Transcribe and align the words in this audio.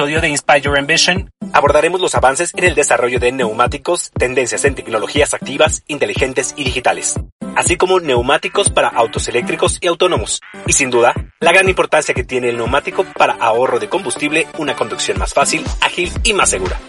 episodio 0.00 0.22
de 0.22 0.30
Inspire 0.30 0.62
Your 0.62 0.78
Ambition 0.78 1.30
abordaremos 1.52 2.00
los 2.00 2.14
avances 2.14 2.54
en 2.56 2.64
el 2.64 2.74
desarrollo 2.74 3.18
de 3.18 3.32
neumáticos, 3.32 4.10
tendencias 4.12 4.64
en 4.64 4.74
tecnologías 4.74 5.34
activas, 5.34 5.84
inteligentes 5.88 6.54
y 6.56 6.64
digitales, 6.64 7.20
así 7.54 7.76
como 7.76 8.00
neumáticos 8.00 8.70
para 8.70 8.88
autos 8.88 9.28
eléctricos 9.28 9.76
y 9.78 9.88
autónomos, 9.88 10.40
y 10.66 10.72
sin 10.72 10.88
duda, 10.88 11.12
la 11.40 11.52
gran 11.52 11.68
importancia 11.68 12.14
que 12.14 12.24
tiene 12.24 12.48
el 12.48 12.56
neumático 12.56 13.04
para 13.14 13.34
ahorro 13.34 13.78
de 13.78 13.90
combustible, 13.90 14.46
una 14.56 14.74
conducción 14.74 15.18
más 15.18 15.34
fácil, 15.34 15.62
ágil 15.82 16.10
y 16.24 16.32
más 16.32 16.48
segura. 16.48 16.80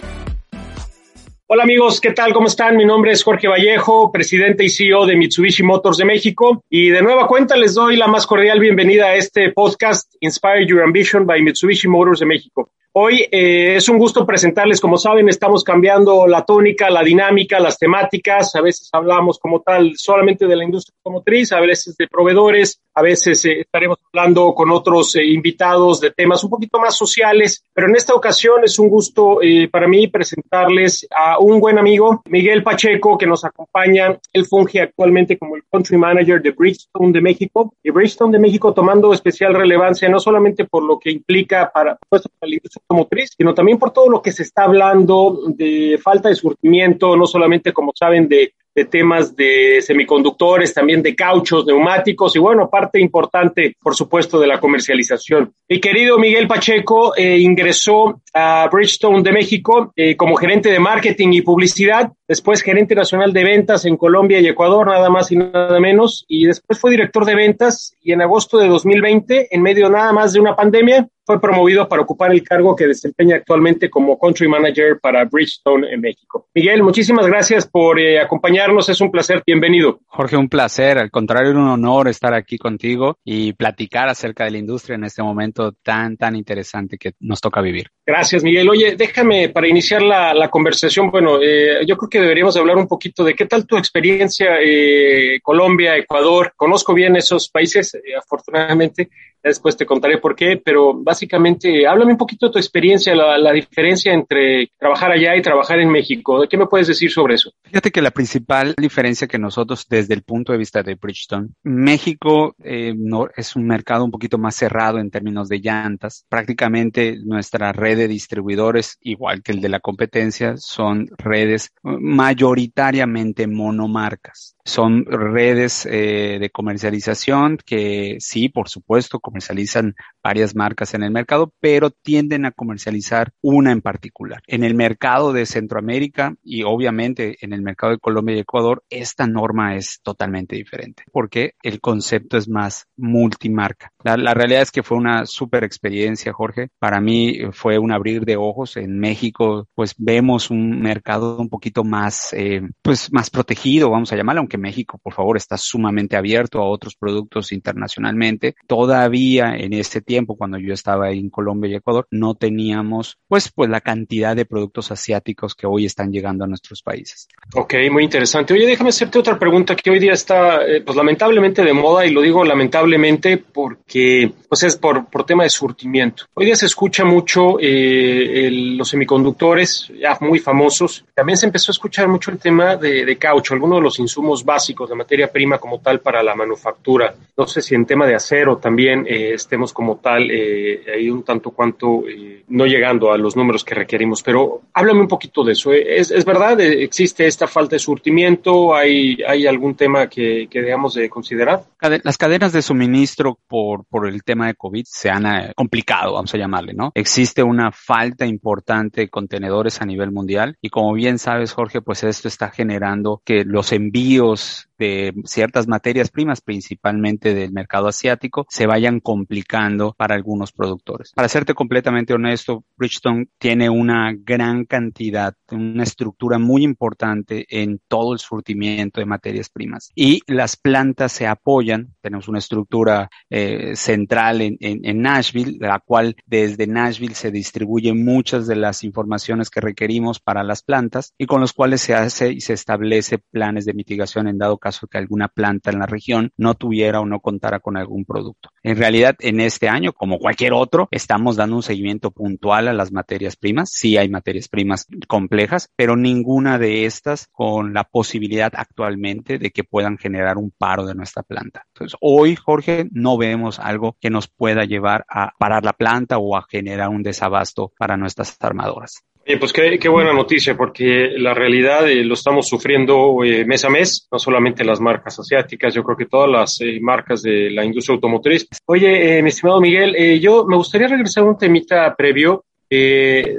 Hola 1.47 1.63
amigos, 1.63 1.99
¿qué 1.99 2.11
tal? 2.13 2.31
¿Cómo 2.31 2.47
están? 2.47 2.77
Mi 2.77 2.85
nombre 2.85 3.11
es 3.11 3.25
Jorge 3.25 3.49
Vallejo, 3.49 4.09
presidente 4.09 4.63
y 4.63 4.69
CEO 4.69 5.05
de 5.05 5.17
Mitsubishi 5.17 5.63
Motors 5.63 5.97
de 5.97 6.05
México. 6.05 6.63
Y 6.69 6.91
de 6.91 7.01
nueva 7.01 7.27
cuenta 7.27 7.57
les 7.57 7.73
doy 7.73 7.97
la 7.97 8.07
más 8.07 8.25
cordial 8.25 8.61
bienvenida 8.61 9.07
a 9.07 9.15
este 9.15 9.51
podcast 9.51 10.15
Inspire 10.21 10.65
Your 10.65 10.81
Ambition 10.81 11.25
by 11.25 11.41
Mitsubishi 11.41 11.89
Motors 11.89 12.21
de 12.21 12.25
México. 12.25 12.71
Hoy 12.93 13.25
eh, 13.31 13.77
es 13.77 13.87
un 13.87 13.97
gusto 13.97 14.25
presentarles, 14.25 14.81
como 14.81 14.97
saben, 14.97 15.29
estamos 15.29 15.63
cambiando 15.63 16.27
la 16.27 16.43
tónica, 16.43 16.89
la 16.89 17.01
dinámica, 17.01 17.57
las 17.57 17.77
temáticas. 17.77 18.53
A 18.53 18.61
veces 18.61 18.89
hablamos 18.91 19.39
como 19.39 19.61
tal 19.61 19.93
solamente 19.95 20.45
de 20.45 20.57
la 20.57 20.65
industria 20.65 20.93
automotriz, 20.97 21.53
a 21.53 21.61
veces 21.61 21.95
de 21.95 22.09
proveedores, 22.09 22.81
a 22.93 23.01
veces 23.01 23.45
eh, 23.45 23.61
estaremos 23.61 23.97
hablando 24.11 24.53
con 24.53 24.71
otros 24.71 25.15
eh, 25.15 25.23
invitados 25.25 26.01
de 26.01 26.11
temas 26.11 26.43
un 26.43 26.49
poquito 26.49 26.81
más 26.81 26.97
sociales, 26.97 27.63
pero 27.73 27.87
en 27.87 27.95
esta 27.95 28.13
ocasión 28.13 28.65
es 28.65 28.77
un 28.77 28.89
gusto 28.89 29.39
para 29.71 29.87
mí 29.87 30.09
presentarles 30.09 31.07
a 31.15 31.39
un 31.39 31.61
buen 31.61 31.79
amigo, 31.79 32.21
Miguel 32.25 32.61
Pacheco, 32.61 33.17
que 33.17 33.25
nos 33.25 33.45
acompaña. 33.45 34.19
Él 34.33 34.45
funge 34.45 34.81
actualmente 34.81 35.37
como 35.37 35.55
el 35.55 35.63
Country 35.71 35.97
Manager 35.97 36.41
de 36.41 36.51
Bridgestone 36.51 37.13
de 37.13 37.21
México. 37.21 37.73
Y 37.81 37.89
Bridgestone 37.89 38.33
de 38.33 38.39
México 38.39 38.73
tomando 38.73 39.13
especial 39.13 39.53
relevancia, 39.53 40.09
no 40.09 40.19
solamente 40.19 40.65
por 40.65 40.83
lo 40.83 40.99
que 40.99 41.11
implica 41.11 41.71
para, 41.73 41.97
para 42.09 42.23
la 42.41 42.55
industria 42.55 42.80
automotriz, 42.87 43.31
sino 43.37 43.53
también 43.53 43.77
por 43.77 43.91
todo 43.91 44.09
lo 44.09 44.21
que 44.21 44.31
se 44.31 44.43
está 44.43 44.63
hablando 44.63 45.43
de 45.47 45.99
falta 46.01 46.29
de 46.29 46.35
surtimiento, 46.35 47.15
no 47.15 47.25
solamente, 47.25 47.73
como 47.73 47.91
saben, 47.95 48.27
de 48.27 48.53
de 48.73 48.85
temas 48.85 49.35
de 49.35 49.81
semiconductores, 49.81 50.73
también 50.73 51.01
de 51.01 51.15
cauchos, 51.15 51.65
neumáticos 51.65 52.35
y 52.35 52.39
bueno, 52.39 52.69
parte 52.69 52.99
importante, 52.99 53.75
por 53.81 53.95
supuesto, 53.95 54.39
de 54.39 54.47
la 54.47 54.59
comercialización. 54.59 55.53
Mi 55.67 55.79
querido 55.79 56.17
Miguel 56.17 56.47
Pacheco 56.47 57.15
eh, 57.15 57.37
ingresó 57.39 58.21
a 58.33 58.69
Bridgestone 58.71 59.23
de 59.23 59.31
México 59.31 59.91
eh, 59.95 60.15
como 60.15 60.35
gerente 60.35 60.69
de 60.69 60.79
marketing 60.79 61.33
y 61.33 61.41
publicidad, 61.41 62.11
después 62.27 62.61
gerente 62.61 62.95
nacional 62.95 63.33
de 63.33 63.43
ventas 63.43 63.85
en 63.85 63.97
Colombia 63.97 64.39
y 64.39 64.47
Ecuador, 64.47 64.87
nada 64.87 65.09
más 65.09 65.31
y 65.31 65.37
nada 65.37 65.79
menos, 65.79 66.25
y 66.27 66.45
después 66.45 66.79
fue 66.79 66.91
director 66.91 67.25
de 67.25 67.35
ventas 67.35 67.95
y 68.01 68.13
en 68.13 68.21
agosto 68.21 68.57
de 68.57 68.67
2020, 68.67 69.53
en 69.53 69.61
medio 69.61 69.89
nada 69.89 70.13
más 70.13 70.33
de 70.33 70.39
una 70.39 70.55
pandemia, 70.55 71.07
fue 71.25 71.39
promovido 71.39 71.87
para 71.87 72.01
ocupar 72.01 72.31
el 72.31 72.43
cargo 72.43 72.75
que 72.75 72.87
desempeña 72.87 73.35
actualmente 73.37 73.89
como 73.89 74.17
Country 74.19 74.47
Manager 74.47 74.99
para 74.99 75.25
Bridgestone 75.25 75.93
en 75.93 76.01
México. 76.01 76.47
Miguel, 76.53 76.83
muchísimas 76.83 77.27
gracias 77.27 77.67
por 77.67 77.99
eh, 77.99 78.19
acompañarnos, 78.19 78.60
es 78.89 79.01
un 79.01 79.09
placer, 79.09 79.41
bienvenido. 79.45 80.01
Jorge, 80.05 80.37
un 80.37 80.47
placer, 80.47 80.99
al 80.99 81.09
contrario, 81.09 81.51
un 81.51 81.67
honor 81.67 82.07
estar 82.07 82.33
aquí 82.35 82.59
contigo 82.59 83.17
y 83.23 83.53
platicar 83.53 84.07
acerca 84.07 84.45
de 84.45 84.51
la 84.51 84.59
industria 84.59 84.95
en 84.95 85.03
este 85.03 85.23
momento 85.23 85.71
tan, 85.81 86.15
tan 86.15 86.35
interesante 86.35 86.97
que 86.97 87.13
nos 87.19 87.41
toca 87.41 87.59
vivir. 87.59 87.87
Gracias, 88.11 88.43
Miguel. 88.43 88.67
Oye, 88.67 88.97
déjame 88.97 89.47
para 89.47 89.69
iniciar 89.69 90.01
la, 90.01 90.49
conversación, 90.49 91.09
bueno, 91.09 91.41
eh, 91.41 91.85
yo 91.87 91.95
creo 91.95 92.09
que 92.09 92.19
deberíamos 92.19 92.57
hablar 92.57 92.75
un 92.75 92.85
poquito 92.85 93.23
de 93.23 93.33
qué 93.33 93.45
tal 93.45 93.65
tu 93.65 93.77
experiencia, 93.77 94.57
eh, 94.61 95.39
Colombia, 95.41 95.95
Ecuador. 95.95 96.51
Conozco 96.57 96.93
bien 96.93 97.15
esos 97.15 97.47
países, 97.47 97.93
eh, 97.93 98.13
afortunadamente, 98.19 99.09
después 99.43 99.75
te 99.75 99.85
contaré 99.85 100.17
por 100.17 100.35
qué, 100.35 100.61
pero 100.63 100.93
básicamente 100.93 101.87
háblame 101.87 102.11
un 102.11 102.17
poquito 102.17 102.47
de 102.47 102.53
tu 102.53 102.59
experiencia, 102.59 103.15
la, 103.15 103.37
la, 103.37 103.51
diferencia 103.51 104.13
entre 104.13 104.71
trabajar 104.77 105.11
allá 105.11 105.35
y 105.35 105.41
trabajar 105.41 105.79
en 105.79 105.89
México. 105.89 106.45
¿Qué 106.49 106.57
me 106.57 106.67
puedes 106.67 106.87
decir 106.87 107.11
sobre 107.11 107.35
eso? 107.35 107.51
Fíjate 107.63 107.91
que 107.91 108.01
la 108.01 108.11
principal 108.11 108.73
diferencia 108.77 109.27
que 109.27 109.39
nosotros 109.39 109.85
desde 109.89 110.13
el 110.13 110.23
punto 110.23 110.51
de 110.51 110.57
vista 110.57 110.83
de 110.83 110.95
Bridgestone, 110.95 111.49
México 111.63 112.55
eh, 112.63 112.93
no, 112.95 113.27
es 113.35 113.55
un 113.55 113.65
mercado 113.65 114.05
un 114.05 114.11
poquito 114.11 114.37
más 114.37 114.55
cerrado 114.55 114.99
en 114.99 115.09
términos 115.09 115.49
de 115.49 115.59
llantas. 115.59 116.25
Prácticamente 116.29 117.17
nuestra 117.23 117.71
red 117.71 117.99
de 118.01 118.07
distribuidores, 118.07 118.97
igual 119.01 119.41
que 119.43 119.51
el 119.51 119.61
de 119.61 119.69
la 119.69 119.79
competencia, 119.79 120.57
son 120.57 121.07
redes 121.17 121.71
mayoritariamente 121.83 123.47
monomarcas. 123.47 124.55
Son 124.63 125.05
redes 125.05 125.87
eh, 125.87 126.37
de 126.39 126.49
comercialización 126.51 127.57
que 127.65 128.17
sí, 128.19 128.49
por 128.49 128.69
supuesto, 128.69 129.19
comercializan 129.19 129.95
varias 130.23 130.55
marcas 130.55 130.93
en 130.93 131.03
el 131.03 131.11
mercado, 131.11 131.51
pero 131.59 131.89
tienden 131.89 132.45
a 132.45 132.51
comercializar 132.51 133.33
una 133.41 133.71
en 133.71 133.81
particular. 133.81 134.41
En 134.45 134.63
el 134.63 134.75
mercado 134.75 135.33
de 135.33 135.47
Centroamérica 135.47 136.35
y 136.43 136.63
obviamente 136.63 137.37
en 137.41 137.53
el 137.53 137.61
mercado 137.61 137.93
de 137.93 137.99
Colombia 137.99 138.35
y 138.35 138.39
Ecuador, 138.39 138.83
esta 138.89 139.25
norma 139.25 139.75
es 139.75 139.99
totalmente 140.03 140.55
diferente 140.55 141.03
porque 141.11 141.55
el 141.63 141.79
concepto 141.79 142.37
es 142.37 142.47
más 142.47 142.87
multimarca. 142.97 143.91
La, 144.03 144.17
la 144.17 144.33
realidad 144.33 144.61
es 144.61 144.71
que 144.71 144.83
fue 144.83 144.97
una 144.97 145.25
súper 145.25 145.63
experiencia, 145.63 146.33
Jorge. 146.33 146.69
Para 146.79 147.01
mí 147.01 147.39
fue 147.51 147.79
un 147.81 147.91
abrir 147.91 148.25
de 148.25 148.37
ojos. 148.37 148.77
En 148.77 148.99
México, 148.99 149.67
pues 149.75 149.95
vemos 149.97 150.49
un 150.49 150.81
mercado 150.81 151.37
un 151.37 151.49
poquito 151.49 151.83
más, 151.83 152.33
eh, 152.33 152.61
pues 152.81 153.11
más 153.11 153.29
protegido, 153.29 153.89
vamos 153.89 154.11
a 154.11 154.15
llamarlo, 154.15 154.39
aunque 154.39 154.57
México, 154.57 154.99
por 155.01 155.13
favor, 155.13 155.37
está 155.37 155.57
sumamente 155.57 156.15
abierto 156.15 156.59
a 156.59 156.69
otros 156.69 156.95
productos 156.95 157.51
internacionalmente. 157.51 158.55
Todavía 158.67 159.55
en 159.55 159.73
este 159.73 160.01
tiempo, 160.01 160.35
cuando 160.35 160.57
yo 160.57 160.73
estaba 160.73 161.11
en 161.11 161.29
Colombia 161.29 161.71
y 161.71 161.75
Ecuador, 161.75 162.07
no 162.11 162.35
teníamos, 162.35 163.17
pues, 163.27 163.51
pues 163.51 163.69
la 163.69 163.81
cantidad 163.81 164.35
de 164.35 164.45
productos 164.45 164.91
asiáticos 164.91 165.55
que 165.55 165.67
hoy 165.67 165.85
están 165.85 166.11
llegando 166.11 166.43
a 166.43 166.47
nuestros 166.47 166.81
países. 166.81 167.27
Ok, 167.55 167.73
muy 167.91 168.03
interesante. 168.03 168.53
Oye, 168.53 168.65
déjame 168.65 168.89
hacerte 168.89 169.19
otra 169.19 169.37
pregunta 169.37 169.75
que 169.75 169.89
hoy 169.89 169.99
día 169.99 170.13
está, 170.13 170.65
eh, 170.65 170.81
pues 170.81 170.95
lamentablemente 170.95 171.63
de 171.63 171.73
moda 171.73 172.05
y 172.05 172.11
lo 172.11 172.21
digo 172.21 172.43
lamentablemente 172.43 173.37
porque, 173.37 174.31
pues 174.47 174.63
es 174.63 174.75
por, 174.75 175.09
por 175.09 175.25
tema 175.25 175.43
de 175.43 175.49
surtimiento. 175.49 176.25
Hoy 176.33 176.45
día 176.45 176.55
se 176.55 176.65
escucha 176.65 177.05
mucho 177.05 177.59
eh, 177.59 177.70
el, 177.71 178.77
los 178.77 178.89
semiconductores, 178.89 179.91
ya 179.99 180.17
muy 180.21 180.39
famosos. 180.39 181.05
También 181.13 181.37
se 181.37 181.45
empezó 181.45 181.71
a 181.71 181.73
escuchar 181.73 182.07
mucho 182.07 182.31
el 182.31 182.37
tema 182.37 182.75
de, 182.75 183.17
caucho, 183.17 183.53
algunos 183.53 183.79
de 183.79 183.83
los 183.83 183.99
insumos 183.99 184.43
básicos, 184.43 184.89
la 184.89 184.95
materia 184.95 185.31
prima 185.31 185.57
como 185.57 185.79
tal 185.79 185.99
para 185.99 186.23
la 186.23 186.35
manufactura. 186.35 187.13
No 187.37 187.47
sé 187.47 187.61
si 187.61 187.75
en 187.75 187.85
tema 187.85 188.05
de 188.07 188.15
acero 188.15 188.57
también 188.57 189.05
eh, 189.07 189.33
estemos 189.33 189.73
como 189.73 189.97
tal 189.97 190.29
eh, 190.31 190.83
ahí 190.93 191.09
un 191.09 191.23
tanto 191.23 191.51
cuanto 191.51 192.03
eh, 192.07 192.43
no 192.49 192.65
llegando 192.65 193.11
a 193.11 193.17
los 193.17 193.35
números 193.35 193.63
que 193.63 193.75
requerimos, 193.75 194.23
pero 194.23 194.61
háblame 194.73 195.01
un 195.01 195.07
poquito 195.07 195.43
de 195.43 195.53
eso. 195.53 195.73
¿Es, 195.73 196.11
es 196.11 196.25
verdad? 196.25 196.59
¿Existe 196.59 197.27
esta 197.27 197.47
falta 197.47 197.75
de 197.75 197.79
surtimiento? 197.79 198.75
¿Hay, 198.75 199.17
hay 199.27 199.47
algún 199.47 199.75
tema 199.75 200.07
que, 200.07 200.47
que 200.49 200.61
debamos 200.61 200.93
de 200.93 201.09
considerar? 201.09 201.63
Las 202.03 202.17
cadenas 202.17 202.53
de 202.53 202.61
suministro 202.61 203.37
por, 203.47 203.85
por 203.85 204.07
el 204.07 204.23
tema 204.23 204.47
de 204.47 204.55
COVID 204.55 204.85
se 204.87 205.09
han 205.09 205.25
eh, 205.25 205.53
complicado, 205.55 206.13
vamos 206.13 206.33
a 206.33 206.37
llamarle, 206.37 206.73
¿no? 206.73 206.91
Existe 206.93 207.43
una 207.43 207.60
falta 207.71 208.25
importante 208.25 209.01
de 209.01 209.09
contenedores 209.09 209.81
a 209.81 209.85
nivel 209.85 210.11
mundial. 210.11 210.57
Y 210.61 210.69
como 210.69 210.93
bien 210.93 211.19
sabes, 211.19 211.51
Jorge, 211.51 211.81
pues 211.81 212.03
esto 212.03 212.27
está 212.27 212.49
generando 212.49 213.21
que 213.23 213.43
los 213.45 213.71
envíos 213.73 214.69
de 214.81 215.13
ciertas 215.25 215.67
materias 215.67 216.09
primas, 216.09 216.41
principalmente 216.41 217.35
del 217.35 217.51
mercado 217.51 217.87
asiático, 217.87 218.47
se 218.49 218.65
vayan 218.65 218.99
complicando 218.99 219.93
para 219.95 220.15
algunos 220.15 220.51
productores. 220.51 221.11
Para 221.15 221.29
serte 221.29 221.53
completamente 221.53 222.15
honesto, 222.15 222.63
Bridgestone 222.77 223.27
tiene 223.37 223.69
una 223.69 224.11
gran 224.17 224.65
cantidad, 224.65 225.35
una 225.51 225.83
estructura 225.83 226.39
muy 226.39 226.63
importante 226.63 227.45
en 227.49 227.79
todo 227.87 228.13
el 228.13 228.19
surtimiento 228.19 228.99
de 228.99 229.05
materias 229.05 229.49
primas 229.49 229.91
y 229.93 230.21
las 230.25 230.55
plantas 230.57 231.11
se 231.11 231.27
apoyan. 231.27 231.93
Tenemos 232.01 232.27
una 232.27 232.39
estructura 232.39 233.09
eh, 233.29 233.75
central 233.75 234.41
en, 234.41 234.57
en, 234.61 234.83
en 234.83 235.01
Nashville, 235.01 235.57
la 235.59 235.79
cual 235.79 236.15
desde 236.25 236.65
Nashville 236.65 237.13
se 237.13 237.29
distribuyen 237.29 238.03
muchas 238.03 238.47
de 238.47 238.55
las 238.55 238.83
informaciones 238.83 239.51
que 239.51 239.61
requerimos 239.61 240.19
para 240.19 240.43
las 240.43 240.63
plantas 240.63 241.13
y 241.19 241.27
con 241.27 241.39
los 241.39 241.53
cuales 241.53 241.81
se 241.81 241.93
hace 241.93 242.31
y 242.31 242.41
se 242.41 242.53
establece 242.53 243.19
planes 243.19 243.65
de 243.65 243.73
mitigación 243.73 244.27
en 244.27 244.39
dado 244.39 244.57
caso 244.57 244.70
caso 244.71 244.87
que 244.87 244.97
alguna 244.97 245.27
planta 245.27 245.69
en 245.69 245.79
la 245.79 245.85
región 245.85 246.31
no 246.37 246.55
tuviera 246.55 247.01
o 247.01 247.05
no 247.05 247.19
contara 247.19 247.59
con 247.59 247.75
algún 247.75 248.05
producto. 248.05 248.49
En 248.63 248.77
realidad, 248.77 249.15
en 249.19 249.41
este 249.41 249.67
año, 249.67 249.91
como 249.91 250.17
cualquier 250.17 250.53
otro, 250.53 250.87
estamos 250.91 251.35
dando 251.35 251.57
un 251.57 251.63
seguimiento 251.63 252.11
puntual 252.11 252.69
a 252.69 252.73
las 252.73 252.93
materias 252.93 253.35
primas. 253.35 253.69
Sí 253.73 253.97
hay 253.97 254.07
materias 254.07 254.47
primas 254.47 254.87
complejas, 255.09 255.69
pero 255.75 255.97
ninguna 255.97 256.57
de 256.57 256.85
estas 256.85 257.27
con 257.33 257.73
la 257.73 257.83
posibilidad 257.83 258.53
actualmente 258.55 259.37
de 259.37 259.51
que 259.51 259.65
puedan 259.65 259.97
generar 259.97 260.37
un 260.37 260.51
paro 260.51 260.85
de 260.85 260.95
nuestra 260.95 261.23
planta. 261.23 261.65
Entonces, 261.73 261.97
hoy, 261.99 262.37
Jorge, 262.37 262.87
no 262.91 263.17
vemos 263.17 263.59
algo 263.59 263.97
que 263.99 264.09
nos 264.09 264.29
pueda 264.29 264.63
llevar 264.63 265.05
a 265.09 265.33
parar 265.37 265.65
la 265.65 265.73
planta 265.73 266.17
o 266.17 266.37
a 266.37 266.45
generar 266.49 266.87
un 266.87 267.03
desabasto 267.03 267.73
para 267.77 267.97
nuestras 267.97 268.37
armadoras. 268.39 269.03
Bien, 269.23 269.37
pues 269.37 269.53
qué, 269.53 269.77
qué, 269.77 269.87
buena 269.87 270.13
noticia, 270.13 270.57
porque 270.57 271.11
la 271.15 271.35
realidad 271.35 271.87
eh, 271.87 272.03
lo 272.03 272.15
estamos 272.15 272.47
sufriendo 272.47 273.23
eh, 273.23 273.45
mes 273.45 273.63
a 273.63 273.69
mes, 273.69 274.07
no 274.11 274.17
solamente 274.17 274.63
las 274.63 274.81
marcas 274.81 275.19
asiáticas, 275.19 275.75
yo 275.75 275.83
creo 275.83 275.95
que 275.95 276.07
todas 276.07 276.29
las 276.29 276.59
eh, 276.61 276.79
marcas 276.81 277.21
de 277.21 277.51
la 277.51 277.63
industria 277.63 277.95
automotriz. 277.95 278.47
Oye, 278.65 279.21
mi 279.21 279.29
estimado 279.29 279.61
Miguel, 279.61 280.19
yo 280.19 280.45
me 280.45 280.55
gustaría 280.55 280.87
regresar 280.87 281.23
a 281.23 281.27
un 281.27 281.37
temita 281.37 281.95
previo 281.95 282.45
eh, 282.73 283.35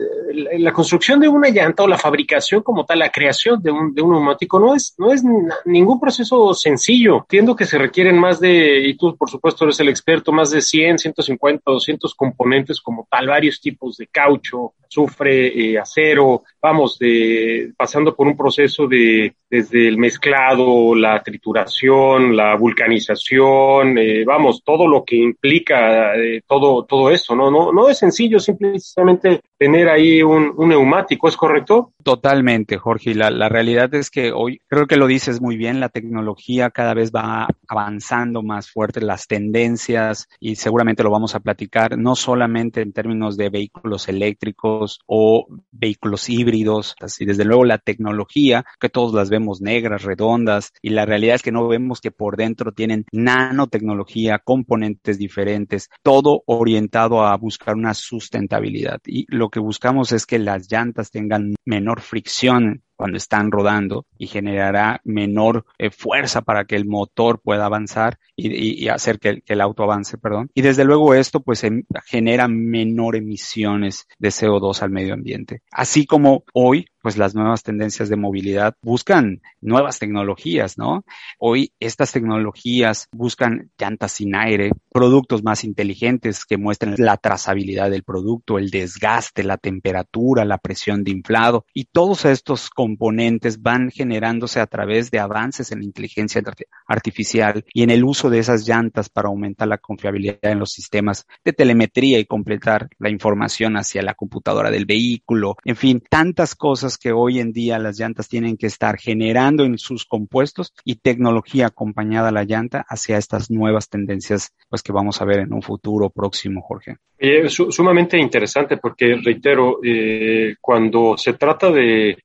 la 0.58 0.72
construcción 0.72 1.18
de 1.18 1.26
una 1.26 1.48
llanta 1.48 1.82
o 1.82 1.88
la 1.88 1.96
fabricación 1.96 2.62
como 2.62 2.84
tal, 2.84 2.98
la 2.98 3.10
creación 3.10 3.62
de 3.62 3.70
un, 3.70 3.94
de 3.94 4.02
un 4.02 4.12
neumático 4.12 4.60
no 4.60 4.74
es, 4.74 4.94
no 4.98 5.10
es 5.10 5.22
ningún 5.64 5.98
proceso 5.98 6.52
sencillo. 6.52 7.20
Entiendo 7.20 7.56
que 7.56 7.64
se 7.64 7.78
requieren 7.78 8.18
más 8.18 8.40
de, 8.40 8.86
y 8.86 8.94
tú 8.94 9.16
por 9.16 9.30
supuesto 9.30 9.64
eres 9.64 9.80
el 9.80 9.88
experto, 9.88 10.32
más 10.32 10.50
de 10.50 10.60
100, 10.60 10.98
150, 10.98 11.62
200 11.64 12.14
componentes 12.14 12.80
como 12.82 13.08
tal, 13.10 13.28
varios 13.28 13.58
tipos 13.58 13.96
de 13.96 14.06
caucho, 14.08 14.74
azufre, 14.86 15.46
eh, 15.46 15.78
acero, 15.78 16.42
vamos, 16.60 16.98
de, 16.98 17.72
pasando 17.74 18.14
por 18.14 18.26
un 18.26 18.36
proceso 18.36 18.86
de 18.86 19.34
desde 19.52 19.86
el 19.86 19.98
mezclado, 19.98 20.94
la 20.94 21.22
trituración, 21.22 22.34
la 22.34 22.56
vulcanización, 22.56 23.98
eh, 23.98 24.24
vamos, 24.24 24.62
todo 24.64 24.88
lo 24.88 25.04
que 25.04 25.16
implica 25.16 26.16
eh, 26.16 26.40
todo, 26.48 26.86
todo 26.86 27.10
eso, 27.10 27.36
¿no? 27.36 27.50
No, 27.50 27.70
no 27.70 27.90
es 27.90 27.98
sencillo 27.98 28.40
simplemente 28.40 29.21
tener 29.58 29.88
ahí 29.88 30.22
un, 30.22 30.52
un 30.56 30.68
neumático, 30.68 31.28
¿es 31.28 31.36
correcto? 31.36 31.91
Totalmente, 32.02 32.78
Jorge. 32.78 33.14
La, 33.14 33.30
la 33.30 33.48
realidad 33.48 33.94
es 33.94 34.10
que 34.10 34.32
hoy, 34.32 34.60
creo 34.66 34.86
que 34.86 34.96
lo 34.96 35.06
dices 35.06 35.40
muy 35.40 35.56
bien, 35.56 35.78
la 35.78 35.88
tecnología 35.88 36.70
cada 36.70 36.94
vez 36.94 37.12
va 37.12 37.48
avanzando 37.68 38.42
más 38.42 38.70
fuerte, 38.70 39.00
las 39.00 39.26
tendencias, 39.26 40.28
y 40.40 40.56
seguramente 40.56 41.02
lo 41.02 41.10
vamos 41.10 41.34
a 41.34 41.40
platicar, 41.40 41.96
no 41.98 42.16
solamente 42.16 42.80
en 42.80 42.92
términos 42.92 43.36
de 43.36 43.50
vehículos 43.50 44.08
eléctricos 44.08 45.00
o 45.06 45.46
vehículos 45.70 46.28
híbridos, 46.28 46.96
así 47.00 47.24
desde 47.24 47.44
luego 47.44 47.64
la 47.64 47.78
tecnología, 47.78 48.64
que 48.80 48.88
todos 48.88 49.14
las 49.14 49.30
vemos 49.30 49.60
negras, 49.60 50.02
redondas, 50.02 50.72
y 50.82 50.90
la 50.90 51.06
realidad 51.06 51.36
es 51.36 51.42
que 51.42 51.52
no 51.52 51.68
vemos 51.68 52.00
que 52.00 52.10
por 52.10 52.36
dentro 52.36 52.72
tienen 52.72 53.04
nanotecnología, 53.12 54.40
componentes 54.40 55.18
diferentes, 55.18 55.88
todo 56.02 56.42
orientado 56.46 57.24
a 57.24 57.36
buscar 57.36 57.74
una 57.74 57.94
sustentabilidad. 57.94 59.00
Y 59.06 59.26
lo 59.28 59.50
que 59.50 59.60
buscamos 59.60 60.12
es 60.12 60.26
que 60.26 60.38
las 60.38 60.70
llantas 60.70 61.10
tengan 61.10 61.54
menor 61.64 61.91
fricción 62.00 62.82
cuando 62.96 63.16
están 63.16 63.50
rodando 63.50 64.06
y 64.16 64.28
generará 64.28 65.00
menor 65.02 65.64
eh, 65.76 65.90
fuerza 65.90 66.42
para 66.42 66.66
que 66.66 66.76
el 66.76 66.86
motor 66.86 67.40
pueda 67.42 67.64
avanzar 67.64 68.18
y, 68.36 68.86
hacer 68.88 69.18
que, 69.18 69.42
el 69.44 69.60
auto 69.60 69.82
avance, 69.82 70.18
perdón. 70.18 70.50
Y 70.54 70.62
desde 70.62 70.84
luego 70.84 71.12
esto 71.14 71.40
pues 71.40 71.64
em, 71.64 71.82
genera 72.06 72.46
menor 72.46 73.16
emisiones 73.16 74.06
de 74.18 74.28
CO2 74.28 74.82
al 74.82 74.90
medio 74.90 75.14
ambiente. 75.14 75.62
Así 75.72 76.06
como 76.06 76.44
hoy 76.52 76.86
pues 77.02 77.18
las 77.18 77.34
nuevas 77.34 77.62
tendencias 77.62 78.08
de 78.08 78.16
movilidad 78.16 78.74
buscan 78.82 79.42
nuevas 79.60 79.98
tecnologías, 79.98 80.78
¿no? 80.78 81.04
Hoy 81.38 81.72
estas 81.80 82.12
tecnologías 82.12 83.08
buscan 83.12 83.70
llantas 83.78 84.12
sin 84.12 84.34
aire, 84.34 84.70
productos 84.92 85.42
más 85.42 85.64
inteligentes 85.64 86.44
que 86.44 86.56
muestren 86.56 86.94
la 86.98 87.16
trazabilidad 87.16 87.90
del 87.90 88.04
producto, 88.04 88.58
el 88.58 88.70
desgaste, 88.70 89.42
la 89.42 89.58
temperatura, 89.58 90.44
la 90.44 90.58
presión 90.58 91.04
de 91.04 91.10
inflado 91.10 91.66
y 91.74 91.84
todos 91.86 92.24
estos 92.24 92.70
componentes 92.70 93.62
van 93.62 93.90
generándose 93.90 94.60
a 94.60 94.66
través 94.66 95.10
de 95.10 95.18
avances 95.18 95.72
en 95.72 95.80
la 95.80 95.84
inteligencia 95.84 96.42
artificial 96.86 97.64
y 97.72 97.82
en 97.82 97.90
el 97.90 98.04
uso 98.04 98.30
de 98.30 98.38
esas 98.38 98.66
llantas 98.66 99.08
para 99.08 99.28
aumentar 99.28 99.68
la 99.68 99.78
confiabilidad 99.78 100.38
en 100.42 100.58
los 100.58 100.70
sistemas 100.70 101.26
de 101.44 101.52
telemetría 101.52 102.18
y 102.18 102.26
completar 102.26 102.88
la 102.98 103.10
información 103.10 103.76
hacia 103.76 104.02
la 104.02 104.14
computadora 104.14 104.70
del 104.70 104.86
vehículo, 104.86 105.56
en 105.64 105.76
fin, 105.76 106.02
tantas 106.08 106.54
cosas 106.54 106.91
que 106.98 107.12
hoy 107.12 107.40
en 107.40 107.52
día 107.52 107.78
las 107.78 107.98
llantas 107.98 108.28
tienen 108.28 108.56
que 108.56 108.66
estar 108.66 108.98
generando 108.98 109.64
en 109.64 109.78
sus 109.78 110.04
compuestos 110.04 110.72
y 110.84 110.96
tecnología 110.96 111.66
acompañada 111.66 112.28
a 112.28 112.32
la 112.32 112.44
llanta 112.44 112.84
hacia 112.88 113.18
estas 113.18 113.50
nuevas 113.50 113.88
tendencias 113.88 114.52
pues 114.68 114.82
que 114.82 114.92
vamos 114.92 115.20
a 115.20 115.24
ver 115.24 115.40
en 115.40 115.52
un 115.52 115.62
futuro 115.62 116.10
próximo, 116.10 116.62
Jorge. 116.62 116.96
Es 117.18 117.54
sumamente 117.54 118.18
interesante 118.18 118.78
porque, 118.78 119.14
reitero, 119.22 119.78
eh, 119.84 120.56
cuando 120.60 121.16
se 121.16 121.34
trata 121.34 121.70
de, 121.70 122.16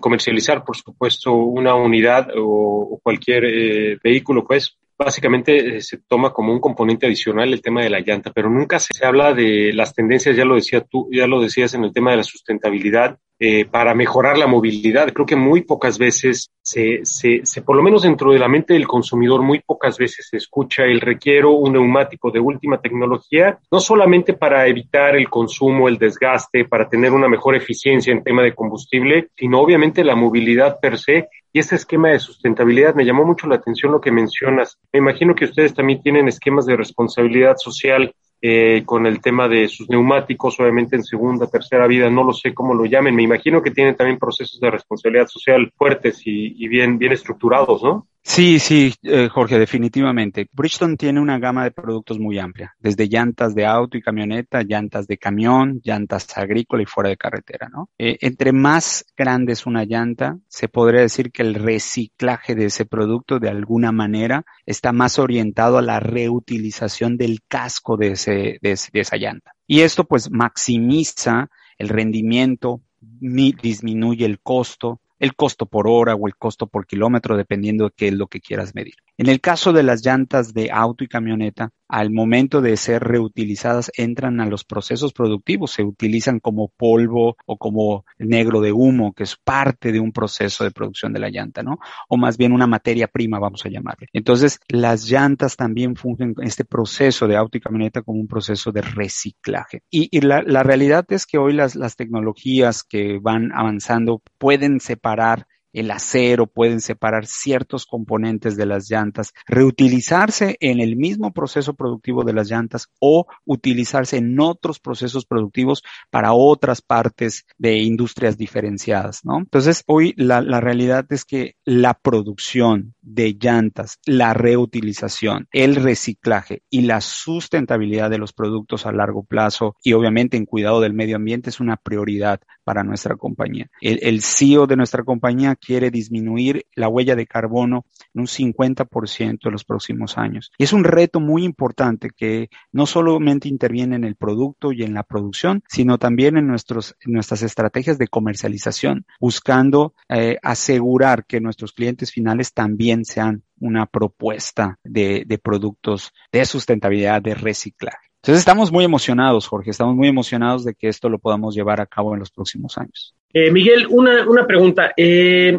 comercializar, 0.00 0.64
por 0.64 0.76
supuesto, 0.76 1.32
una 1.32 1.74
unidad 1.74 2.28
o, 2.36 3.00
cualquier 3.02 3.44
eh, 3.46 3.98
vehículo, 4.02 4.46
pues 4.46 4.78
básicamente 4.98 5.76
eh, 5.76 5.80
se 5.80 5.98
toma 5.98 6.32
como 6.32 6.52
un 6.52 6.60
componente 6.60 7.06
adicional 7.06 7.52
el 7.52 7.62
tema 7.62 7.82
de 7.82 7.90
la 7.90 8.00
llanta, 8.00 8.32
pero 8.32 8.50
nunca 8.50 8.78
se 8.78 9.04
habla 9.04 9.32
de 9.32 9.72
las 9.72 9.94
tendencias, 9.94 10.36
ya 10.36 10.44
lo 10.44 10.56
decía 10.56 10.80
tú, 10.80 11.08
ya 11.12 11.26
lo 11.26 11.40
decías 11.40 11.74
en 11.74 11.84
el 11.84 11.92
tema 11.92 12.10
de 12.10 12.18
la 12.18 12.24
sustentabilidad, 12.24 13.18
eh, 13.40 13.64
para 13.64 13.94
mejorar 13.94 14.36
la 14.36 14.46
movilidad. 14.46 15.12
Creo 15.12 15.26
que 15.26 15.36
muy 15.36 15.62
pocas 15.62 15.96
veces 15.98 16.50
se, 16.60 17.00
se, 17.04 17.40
se, 17.44 17.62
por 17.62 17.76
lo 17.76 17.82
menos 17.82 18.02
dentro 18.02 18.32
de 18.32 18.38
la 18.38 18.48
mente 18.48 18.74
del 18.74 18.86
consumidor, 18.86 19.42
muy 19.42 19.60
pocas 19.60 19.96
veces 19.96 20.26
se 20.28 20.36
escucha 20.36 20.84
el 20.84 21.00
requiero 21.00 21.52
un 21.52 21.74
neumático 21.74 22.30
de 22.30 22.40
última 22.40 22.80
tecnología, 22.80 23.58
no 23.70 23.80
solamente 23.80 24.34
para 24.34 24.66
evitar 24.66 25.16
el 25.16 25.28
consumo, 25.30 25.88
el 25.88 25.98
desgaste, 25.98 26.64
para 26.64 26.88
tener 26.88 27.12
una 27.12 27.28
mejor 27.28 27.54
eficiencia 27.54 28.12
en 28.12 28.24
tema 28.24 28.42
de 28.42 28.54
combustible, 28.54 29.28
sino 29.36 29.60
obviamente 29.60 30.04
la 30.04 30.16
movilidad 30.16 30.80
per 30.80 30.98
se 30.98 31.28
y 31.52 31.60
este 31.60 31.76
esquema 31.76 32.10
de 32.10 32.18
sustentabilidad 32.18 32.94
me 32.94 33.04
llamó 33.04 33.24
mucho 33.24 33.46
la 33.46 33.54
atención 33.54 33.92
lo 33.92 34.00
que 34.00 34.12
mencionas. 34.12 34.78
Me 34.92 34.98
imagino 34.98 35.34
que 35.34 35.46
ustedes 35.46 35.74
también 35.74 36.02
tienen 36.02 36.28
esquemas 36.28 36.66
de 36.66 36.76
responsabilidad 36.76 37.56
social 37.56 38.12
eh, 38.40 38.82
con 38.84 39.06
el 39.06 39.20
tema 39.20 39.48
de 39.48 39.68
sus 39.68 39.88
neumáticos, 39.88 40.58
obviamente 40.60 40.96
en 40.96 41.04
segunda, 41.04 41.46
tercera 41.46 41.86
vida, 41.86 42.08
no 42.08 42.22
lo 42.24 42.32
sé 42.32 42.54
cómo 42.54 42.74
lo 42.74 42.84
llamen. 42.84 43.14
Me 43.14 43.22
imagino 43.22 43.62
que 43.62 43.70
tienen 43.70 43.96
también 43.96 44.18
procesos 44.18 44.60
de 44.60 44.70
responsabilidad 44.70 45.26
social 45.26 45.72
fuertes 45.76 46.22
y, 46.24 46.64
y 46.64 46.68
bien, 46.68 46.98
bien 46.98 47.12
estructurados, 47.12 47.82
¿no? 47.82 48.06
Sí, 48.28 48.58
sí, 48.58 48.94
eh, 49.02 49.28
Jorge, 49.30 49.58
definitivamente. 49.58 50.48
Bridgestone 50.52 50.96
tiene 50.96 51.18
una 51.18 51.38
gama 51.38 51.64
de 51.64 51.70
productos 51.70 52.18
muy 52.18 52.38
amplia, 52.38 52.74
desde 52.78 53.08
llantas 53.08 53.54
de 53.54 53.64
auto 53.64 53.96
y 53.96 54.02
camioneta, 54.02 54.62
llantas 54.62 55.06
de 55.06 55.16
camión, 55.16 55.80
llantas 55.82 56.36
agrícola 56.36 56.82
y 56.82 56.86
fuera 56.86 57.08
de 57.08 57.16
carretera, 57.16 57.70
¿no? 57.70 57.88
Eh, 57.98 58.18
entre 58.20 58.52
más 58.52 59.06
grande 59.16 59.54
es 59.54 59.64
una 59.64 59.84
llanta, 59.84 60.38
se 60.46 60.68
podría 60.68 61.00
decir 61.00 61.32
que 61.32 61.42
el 61.42 61.54
reciclaje 61.54 62.54
de 62.54 62.66
ese 62.66 62.84
producto 62.84 63.38
de 63.40 63.48
alguna 63.48 63.92
manera 63.92 64.44
está 64.66 64.92
más 64.92 65.18
orientado 65.18 65.78
a 65.78 65.82
la 65.82 65.98
reutilización 65.98 67.16
del 67.16 67.40
casco 67.48 67.96
de, 67.96 68.08
ese, 68.12 68.58
de, 68.60 68.78
de 68.92 69.00
esa 69.00 69.16
llanta. 69.16 69.52
Y 69.66 69.80
esto 69.80 70.04
pues 70.04 70.30
maximiza 70.30 71.48
el 71.78 71.88
rendimiento, 71.88 72.82
disminuye 73.00 74.26
el 74.26 74.38
costo, 74.38 75.00
el 75.18 75.34
costo 75.34 75.66
por 75.66 75.88
hora 75.88 76.14
o 76.14 76.26
el 76.26 76.36
costo 76.36 76.66
por 76.66 76.86
kilómetro, 76.86 77.36
dependiendo 77.36 77.84
de 77.84 77.90
qué 77.96 78.08
es 78.08 78.14
lo 78.14 78.26
que 78.28 78.40
quieras 78.40 78.74
medir. 78.74 78.94
En 79.18 79.28
el 79.28 79.40
caso 79.40 79.72
de 79.72 79.82
las 79.82 80.06
llantas 80.06 80.54
de 80.54 80.70
auto 80.70 81.02
y 81.02 81.08
camioneta, 81.08 81.72
al 81.88 82.12
momento 82.12 82.60
de 82.60 82.76
ser 82.76 83.02
reutilizadas 83.02 83.90
entran 83.96 84.40
a 84.40 84.46
los 84.46 84.62
procesos 84.64 85.12
productivos, 85.12 85.72
se 85.72 85.82
utilizan 85.82 86.38
como 86.38 86.68
polvo 86.68 87.36
o 87.44 87.56
como 87.56 88.04
negro 88.18 88.60
de 88.60 88.70
humo, 88.70 89.12
que 89.14 89.24
es 89.24 89.36
parte 89.36 89.90
de 89.90 89.98
un 89.98 90.12
proceso 90.12 90.62
de 90.62 90.70
producción 90.70 91.12
de 91.12 91.18
la 91.18 91.30
llanta, 91.30 91.64
¿no? 91.64 91.80
O 92.08 92.16
más 92.16 92.36
bien 92.36 92.52
una 92.52 92.68
materia 92.68 93.08
prima, 93.08 93.40
vamos 93.40 93.66
a 93.66 93.70
llamarle. 93.70 94.06
Entonces, 94.12 94.60
las 94.68 95.10
llantas 95.10 95.56
también 95.56 95.96
fungen 95.96 96.34
en 96.38 96.46
este 96.46 96.64
proceso 96.64 97.26
de 97.26 97.36
auto 97.36 97.58
y 97.58 97.60
camioneta 97.60 98.02
como 98.02 98.20
un 98.20 98.28
proceso 98.28 98.70
de 98.70 98.82
reciclaje. 98.82 99.82
Y, 99.90 100.20
la, 100.20 100.62
realidad 100.62 101.04
es 101.08 101.26
que 101.26 101.38
hoy 101.38 101.54
las 101.54 101.96
tecnologías 101.96 102.84
que 102.84 103.18
van 103.20 103.50
avanzando 103.52 104.22
pueden 104.38 104.78
separar 104.78 105.48
el 105.80 105.90
acero, 105.90 106.46
pueden 106.46 106.80
separar 106.80 107.26
ciertos 107.26 107.86
componentes 107.86 108.56
de 108.56 108.66
las 108.66 108.90
llantas, 108.90 109.32
reutilizarse 109.46 110.56
en 110.60 110.80
el 110.80 110.96
mismo 110.96 111.32
proceso 111.32 111.74
productivo 111.74 112.24
de 112.24 112.32
las 112.32 112.50
llantas 112.50 112.88
o 113.00 113.26
utilizarse 113.44 114.16
en 114.16 114.38
otros 114.40 114.80
procesos 114.80 115.26
productivos 115.26 115.82
para 116.10 116.32
otras 116.32 116.82
partes 116.82 117.46
de 117.58 117.78
industrias 117.78 118.36
diferenciadas, 118.36 119.24
¿no? 119.24 119.38
Entonces, 119.38 119.82
hoy 119.86 120.14
la, 120.16 120.40
la 120.40 120.60
realidad 120.60 121.06
es 121.10 121.24
que 121.24 121.56
la 121.64 121.94
producción 121.94 122.94
de 123.08 123.36
llantas, 123.40 123.98
la 124.04 124.34
reutilización, 124.34 125.48
el 125.52 125.76
reciclaje 125.76 126.62
y 126.70 126.82
la 126.82 127.00
sustentabilidad 127.00 128.10
de 128.10 128.18
los 128.18 128.32
productos 128.32 128.86
a 128.86 128.92
largo 128.92 129.24
plazo 129.24 129.76
y 129.82 129.94
obviamente 129.94 130.36
en 130.36 130.46
cuidado 130.46 130.80
del 130.80 130.92
medio 130.92 131.16
ambiente 131.16 131.50
es 131.50 131.60
una 131.60 131.76
prioridad 131.76 132.40
para 132.64 132.84
nuestra 132.84 133.16
compañía. 133.16 133.70
El, 133.80 134.20
CEO 134.20 134.66
de 134.66 134.76
nuestra 134.76 135.02
compañía 135.02 135.56
quiere 135.56 135.90
disminuir 135.90 136.66
la 136.74 136.88
huella 136.88 137.16
de 137.16 137.26
carbono 137.26 137.86
en 138.12 138.20
un 138.20 138.26
50% 138.26 139.38
en 139.42 139.52
los 139.52 139.64
próximos 139.64 140.18
años. 140.18 140.52
Y 140.58 140.64
es 140.64 140.74
un 140.74 140.84
reto 140.84 141.18
muy 141.18 141.44
importante 141.44 142.10
que 142.14 142.50
no 142.70 142.84
solamente 142.84 143.48
interviene 143.48 143.96
en 143.96 144.04
el 144.04 144.16
producto 144.16 144.72
y 144.72 144.82
en 144.82 144.92
la 144.92 145.02
producción, 145.02 145.62
sino 145.66 145.96
también 145.96 146.36
en 146.36 146.46
nuestras 146.46 147.42
estrategias 147.42 147.96
de 147.96 148.08
comercialización, 148.08 149.06
buscando 149.18 149.94
eh, 150.10 150.36
asegurar 150.42 151.24
que 151.24 151.40
nuestros 151.40 151.72
clientes 151.72 152.12
finales 152.12 152.52
también 152.52 152.97
sean 153.04 153.42
una 153.60 153.86
propuesta 153.86 154.78
de, 154.84 155.40
productos 155.42 156.12
de 156.32 156.44
sustentabilidad, 156.44 157.22
de 157.22 157.34
reciclaje. 157.34 158.08
Entonces 158.22 158.40
estamos 158.40 158.72
muy 158.72 158.84
emocionados, 158.84 159.46
Jorge, 159.46 159.70
estamos 159.70 159.94
muy 159.94 160.08
emocionados 160.08 160.64
de 160.64 160.74
que 160.74 160.88
esto 160.88 161.08
lo 161.08 161.18
podamos 161.18 161.54
llevar 161.54 161.80
a 161.80 161.86
cabo 161.86 162.14
en 162.14 162.20
los 162.20 162.30
próximos 162.30 162.76
años. 162.76 163.14
Eh, 163.32 163.50
Miguel, 163.50 163.86
una, 163.88 164.28
una 164.28 164.46
pregunta. 164.46 164.92
Eh, 164.96 165.58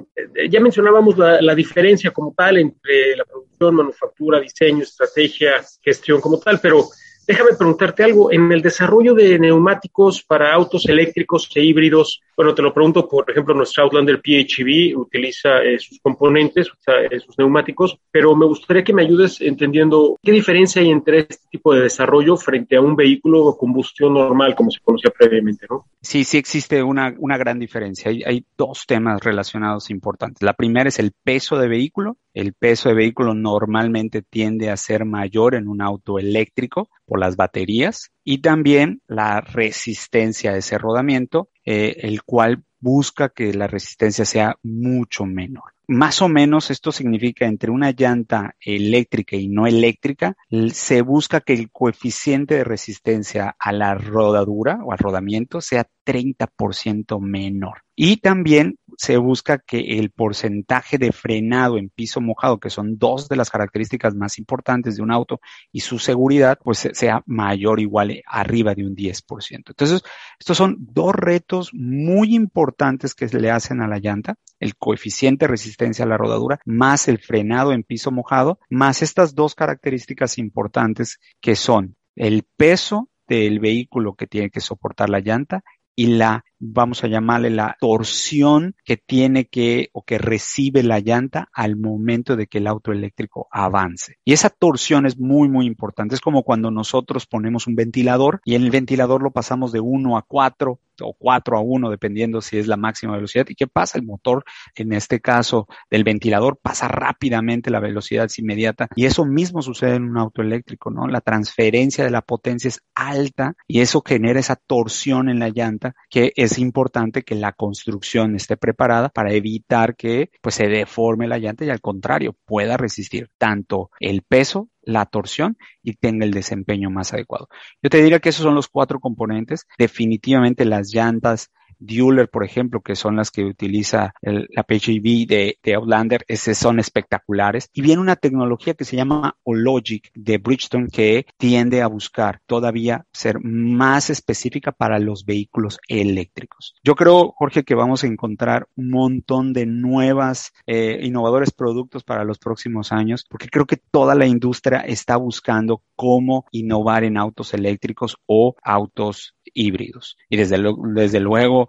ya 0.50 0.60
mencionábamos 0.60 1.18
la, 1.18 1.56
diferencia 1.56 2.12
como 2.12 2.34
tal 2.36 2.58
entre 2.58 3.16
la 3.16 3.24
producción, 3.24 3.76
manufactura, 3.76 4.40
diseño, 4.40 4.84
estrategia, 4.84 5.54
gestión 5.82 6.20
como 6.20 6.40
tal, 6.40 6.60
pero 6.60 6.86
déjame 7.30 7.54
preguntarte 7.56 8.04
algo. 8.04 8.32
En 8.32 8.52
el 8.52 8.64
desarrollo 8.64 9.14
de 9.14 9.38
neumáticos 9.38 10.24
para 10.24 10.52
autos 10.52 10.90
eléctricos 10.90 11.48
e 11.54 11.64
híbridos, 11.64 12.22
bueno, 12.36 12.56
te 12.56 12.64
lo 12.64 12.74
pregunto, 12.74 13.08
por 13.08 13.30
ejemplo, 13.30 13.54
nuestro 13.54 13.84
Outlander 13.84 14.20
PHEV 14.20 14.98
utiliza 14.98 15.62
eh, 15.62 15.78
sus 15.78 16.00
componentes, 16.00 16.68
eh, 16.88 17.20
sus 17.20 17.38
neumáticos, 17.38 18.00
pero 18.10 18.36
me 18.36 18.48
gustaría 18.48 18.84
que 18.84 18.94
me 18.94 19.04
ayudes 19.04 19.42
entendiendo 19.42 20.18
qué 20.24 20.32
diferencia 20.32 20.82
hay 20.82 20.90
entre 20.90 21.20
este 21.20 21.48
tipo 21.52 21.76
de 21.76 21.82
desarrollo 21.82 22.36
frente 22.36 22.78
a 22.78 22.82
un 22.82 22.96
vehículo 22.96 23.52
de 23.52 23.58
combustión 23.60 24.16
normal, 24.16 24.56
como 24.56 24.72
se 24.72 24.80
conocía 24.80 25.12
previamente, 25.12 25.68
¿no? 25.70 25.86
Sí, 26.02 26.24
sí 26.24 26.40
existe 26.40 26.82
una, 26.82 27.14
una 27.20 27.38
gran 27.38 27.60
diferencia. 27.60 28.10
Hay, 28.10 28.24
hay 28.26 28.44
dos 28.58 28.86
temas 28.88 29.22
relacionados 29.22 29.92
importantes. 29.92 30.42
La 30.42 30.54
primera 30.54 30.90
es 30.90 30.98
el 30.98 31.12
peso 31.12 31.60
de 31.60 31.68
vehículo. 31.68 32.18
El 32.40 32.54
peso 32.54 32.88
de 32.88 32.96
vehículo 32.96 33.34
normalmente 33.34 34.22
tiende 34.22 34.70
a 34.70 34.78
ser 34.78 35.04
mayor 35.04 35.56
en 35.56 35.68
un 35.68 35.82
auto 35.82 36.20
eléctrico 36.20 36.90
por 37.06 37.20
las 37.20 37.36
baterías 37.36 38.12
y 38.24 38.38
también 38.38 39.02
la 39.08 39.42
resistencia 39.42 40.54
de 40.54 40.60
ese 40.60 40.78
rodamiento, 40.78 41.50
eh, 41.66 41.98
el 42.00 42.24
cual 42.24 42.64
busca 42.80 43.28
que 43.28 43.54
la 43.54 43.68
resistencia 43.68 44.24
sea 44.24 44.56
mucho 44.64 45.26
menor. 45.26 45.74
Más 45.90 46.22
o 46.22 46.30
menos 46.30 46.72
esto 46.72 46.94
significa 46.94 47.46
entre 47.46 47.72
una 47.72 47.92
llanta 47.92 48.56
eléctrica 48.62 49.36
y 49.36 49.50
no 49.50 49.68
eléctrica, 49.68 50.38
se 50.72 51.02
busca 51.02 51.42
que 51.42 51.54
el 51.54 51.72
coeficiente 51.72 52.56
de 52.56 52.64
resistencia 52.64 53.54
a 53.60 53.74
la 53.74 53.96
rodadura 53.96 54.80
o 54.86 54.94
al 54.94 55.00
rodamiento 55.00 55.60
sea 55.60 55.90
30% 56.06 57.20
menor. 57.20 57.82
Y 57.96 58.18
también 58.18 58.78
se 59.00 59.16
busca 59.16 59.60
que 59.60 59.98
el 59.98 60.12
porcentaje 60.12 60.98
de 60.98 61.14
frenado 61.14 61.78
en 61.78 61.90
piso 61.90 62.20
mojado, 62.20 62.60
que 62.60 62.70
son 62.70 62.98
dos 62.98 63.30
de 63.30 63.38
las 63.38 63.50
características 63.50 64.14
más 64.14 64.38
importantes 64.38 64.98
de 64.98 65.04
un 65.04 65.10
auto, 65.10 65.40
y 65.72 65.80
su 65.80 66.00
seguridad, 66.00 66.60
pues 66.62 66.90
sea 66.92 67.24
mayor 67.26 67.80
o 67.80 67.82
igual 67.82 68.22
arriba 68.26 68.76
de 68.76 68.86
un 68.86 68.98
10%. 68.98 69.70
Entonces, 69.70 70.02
estos 70.38 70.58
son 70.58 70.76
dos 70.80 71.16
retos 71.16 71.70
muy 71.74 72.36
importantes 72.36 73.16
que 73.16 73.30
se 73.30 73.40
le 73.40 73.52
hacen 73.52 73.80
a 73.80 73.88
la 73.88 74.00
llanta, 74.00 74.36
el 74.60 74.76
coeficiente 74.76 75.46
de 75.46 75.52
resistencia 75.52 76.04
a 76.04 76.08
la 76.10 76.18
rodadura, 76.18 76.60
más 76.66 77.08
el 77.08 77.20
frenado 77.20 77.72
en 77.72 77.84
piso 77.84 78.12
mojado, 78.12 78.60
más 78.70 79.02
estas 79.02 79.34
dos 79.34 79.56
características 79.56 80.38
importantes 80.38 81.20
que 81.40 81.56
son 81.56 81.96
el 82.18 82.44
peso 82.58 83.10
del 83.30 83.62
vehículo 83.62 84.16
que 84.16 84.28
tiene 84.28 84.50
que 84.50 84.60
soportar 84.60 85.10
la 85.10 85.22
llanta 85.22 85.64
y 85.96 86.08
la, 86.08 86.44
vamos 86.60 87.04
a 87.04 87.08
llamarle 87.08 87.50
la 87.50 87.78
torsión 87.80 88.76
que 88.84 88.98
tiene 88.98 89.46
que 89.46 89.90
o 89.94 90.04
que 90.04 90.18
recibe 90.18 90.84
la 90.84 91.00
llanta 91.00 91.50
al 91.54 91.78
momento 91.78 92.36
de 92.36 92.48
que 92.48 92.60
el 92.60 92.68
auto 92.68 92.92
eléctrico 92.92 93.48
avance. 93.52 94.18
Y 94.26 94.34
esa 94.34 94.50
torsión 94.50 95.06
es 95.06 95.18
muy, 95.18 95.50
muy 95.50 95.66
importante. 95.66 96.16
Es 96.16 96.22
como 96.22 96.44
cuando 96.44 96.72
nosotros 96.72 97.26
ponemos 97.26 97.68
un 97.68 97.76
ventilador 97.76 98.42
y 98.44 98.56
en 98.56 98.64
el 98.64 98.72
ventilador 98.72 99.24
lo 99.24 99.32
pasamos 99.32 99.72
de 99.72 99.80
1 99.80 100.18
a 100.18 100.22
4 100.24 100.80
o 101.02 101.14
4 101.18 101.58
a 101.58 101.62
1, 101.62 101.90
dependiendo 101.90 102.42
si 102.42 102.58
es 102.58 102.68
la 102.68 102.78
máxima 102.78 103.14
velocidad. 103.16 103.46
¿Y 103.50 103.56
qué 103.56 103.68
pasa? 103.68 103.98
El 103.98 104.06
motor, 104.06 104.44
en 104.76 104.94
este 104.94 105.20
caso 105.20 105.68
del 105.90 106.04
ventilador, 106.04 106.60
pasa 106.62 106.88
rápidamente, 106.88 107.72
la 107.72 107.80
velocidad 107.80 108.26
es 108.26 108.40
inmediata. 108.40 108.88
Y 108.96 109.06
eso 109.06 109.26
mismo 109.26 109.62
sucede 109.62 109.96
en 109.96 110.04
un 110.04 110.18
auto 110.18 110.42
eléctrico, 110.42 110.92
¿no? 110.92 111.08
La 111.08 111.22
transferencia 111.22 112.04
de 112.04 112.12
la 112.12 112.22
potencia 112.22 112.68
es 112.68 112.82
alta 112.96 113.56
y 113.68 113.82
eso 113.82 114.04
genera 114.06 114.40
esa 114.40 114.56
torsión 114.56 115.30
en 115.30 115.40
la 115.40 115.50
llanta 115.50 115.96
que 116.10 116.34
es 116.36 116.49
importante 116.58 117.24
que 117.24 117.36
la 117.36 117.54
construcción 117.54 118.36
esté 118.36 118.58
preparada 118.58 119.10
para 119.10 119.34
evitar 119.34 119.96
que 119.96 120.32
pues 120.42 120.56
se 120.56 120.68
deforme 120.68 121.28
la 121.28 121.38
llanta 121.38 121.66
y 121.66 121.70
al 121.70 121.82
contrario 121.82 122.36
pueda 122.46 122.78
resistir 122.78 123.30
tanto 123.38 123.92
el 124.00 124.24
peso 124.24 124.70
la 124.82 125.06
torsión 125.06 125.58
y 125.84 125.94
tenga 125.94 126.26
el 126.26 126.32
desempeño 126.32 126.90
más 126.90 127.14
adecuado. 127.14 127.48
Yo 127.82 127.90
te 127.90 128.02
diría 128.02 128.20
que 128.20 128.30
esos 128.30 128.44
son 128.44 128.56
los 128.56 128.68
cuatro 128.68 129.00
componentes. 129.00 129.68
Definitivamente 129.78 130.66
las 130.66 130.94
llantas 130.94 131.52
Dueler, 131.80 132.30
por 132.30 132.44
ejemplo, 132.44 132.82
que 132.82 132.96
son 132.96 133.16
las 133.16 133.32
que 133.32 133.44
utiliza 133.44 134.14
la 134.22 134.64
PHEV 134.64 135.28
de, 135.28 135.58
de, 135.64 135.74
Outlander, 135.76 136.26
ese 136.28 136.54
son 136.56 136.80
espectaculares. 136.80 137.70
Y 137.74 137.82
viene 137.82 138.02
una 138.02 138.16
tecnología 138.16 138.74
que 138.74 138.86
se 138.86 138.96
llama 138.96 139.38
Ologic 139.44 140.12
de 140.14 140.38
Bridgestone 140.38 140.90
que 140.90 141.26
tiende 141.38 141.82
a 141.82 141.88
buscar 141.88 142.42
todavía 142.46 143.06
ser 143.14 143.40
más 143.42 144.10
específica 144.10 144.72
para 144.72 145.00
los 145.00 145.26
vehículos 145.26 145.80
eléctricos. 145.88 146.76
Yo 146.84 146.96
creo, 146.96 147.34
Jorge, 147.38 147.64
que 147.64 147.76
vamos 147.76 148.04
a 148.04 148.08
encontrar 148.08 148.68
un 148.76 148.90
montón 148.90 149.54
de 149.54 149.66
nuevas, 149.66 150.54
eh, 150.68 151.00
innovadores 151.02 151.52
productos 151.52 152.04
para 152.04 152.24
los 152.24 152.38
próximos 152.40 152.92
años, 152.92 153.26
porque 153.30 153.48
creo 153.50 153.66
que 153.66 153.78
toda 153.78 154.16
la 154.16 154.26
industria 154.26 154.80
está 154.80 155.18
buscando 155.18 155.84
cómo 155.96 156.46
innovar 156.52 157.04
en 157.04 157.18
autos 157.18 157.54
eléctricos 157.54 158.18
o 158.26 158.56
autos 158.64 159.36
híbridos. 159.54 160.18
Y 160.30 160.38
desde, 160.38 160.58
desde 160.94 161.20
luego, 161.20 161.69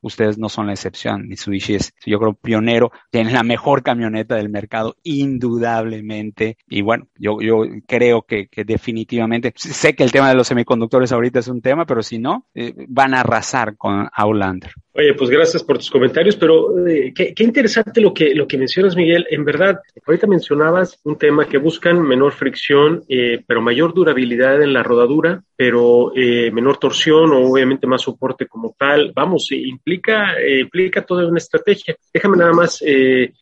ustedes 0.00 0.38
no 0.38 0.48
son 0.48 0.66
la 0.66 0.72
excepción. 0.72 1.28
Mitsubishi 1.28 1.74
es, 1.74 1.94
yo 2.04 2.18
creo, 2.18 2.34
pionero, 2.34 2.90
tiene 3.10 3.32
la 3.32 3.42
mejor 3.42 3.82
camioneta 3.82 4.36
del 4.36 4.48
mercado, 4.48 4.96
indudablemente. 5.02 6.56
Y 6.68 6.82
bueno, 6.82 7.08
yo, 7.16 7.40
yo 7.40 7.64
creo 7.86 8.22
que, 8.22 8.48
definitivamente, 8.64 9.52
sé 9.56 9.94
que 9.94 10.04
el 10.04 10.12
tema 10.12 10.28
de 10.28 10.34
los 10.34 10.46
semiconductores 10.46 11.12
ahorita 11.12 11.38
es 11.40 11.48
un 11.48 11.60
tema, 11.62 11.86
pero 11.86 12.02
si 12.02 12.18
no, 12.18 12.46
eh, 12.54 12.74
van 12.88 13.14
a 13.14 13.20
arrasar 13.20 13.76
con 13.76 14.08
Outlander. 14.12 14.72
Oye, 14.92 15.14
pues 15.14 15.30
gracias 15.30 15.62
por 15.62 15.78
tus 15.78 15.90
comentarios, 15.90 16.34
pero 16.34 16.86
eh, 16.86 17.12
qué, 17.14 17.32
interesante 17.44 18.00
lo 18.00 18.12
que, 18.12 18.34
lo 18.34 18.48
que 18.48 18.58
mencionas, 18.58 18.96
Miguel. 18.96 19.24
En 19.30 19.44
verdad, 19.44 19.78
ahorita 20.04 20.26
mencionabas 20.26 21.00
un 21.04 21.16
tema 21.16 21.46
que 21.46 21.58
buscan 21.58 22.02
menor 22.02 22.32
fricción, 22.32 23.04
eh, 23.08 23.40
pero 23.46 23.62
mayor 23.62 23.94
durabilidad 23.94 24.60
en 24.60 24.72
la 24.72 24.82
rodadura, 24.82 25.44
pero 25.54 26.12
eh, 26.16 26.50
menor 26.50 26.78
torsión 26.78 27.30
o 27.32 27.50
obviamente 27.50 27.86
más 27.86 28.02
soporte 28.02 28.46
como 28.46 28.74
tal. 28.76 29.12
Vamos, 29.14 29.52
implica, 29.52 29.89
implica 29.94 31.02
toda 31.06 31.26
una 31.26 31.38
estrategia. 31.38 31.96
Déjame 32.12 32.36
nada 32.36 32.52
más 32.52 32.82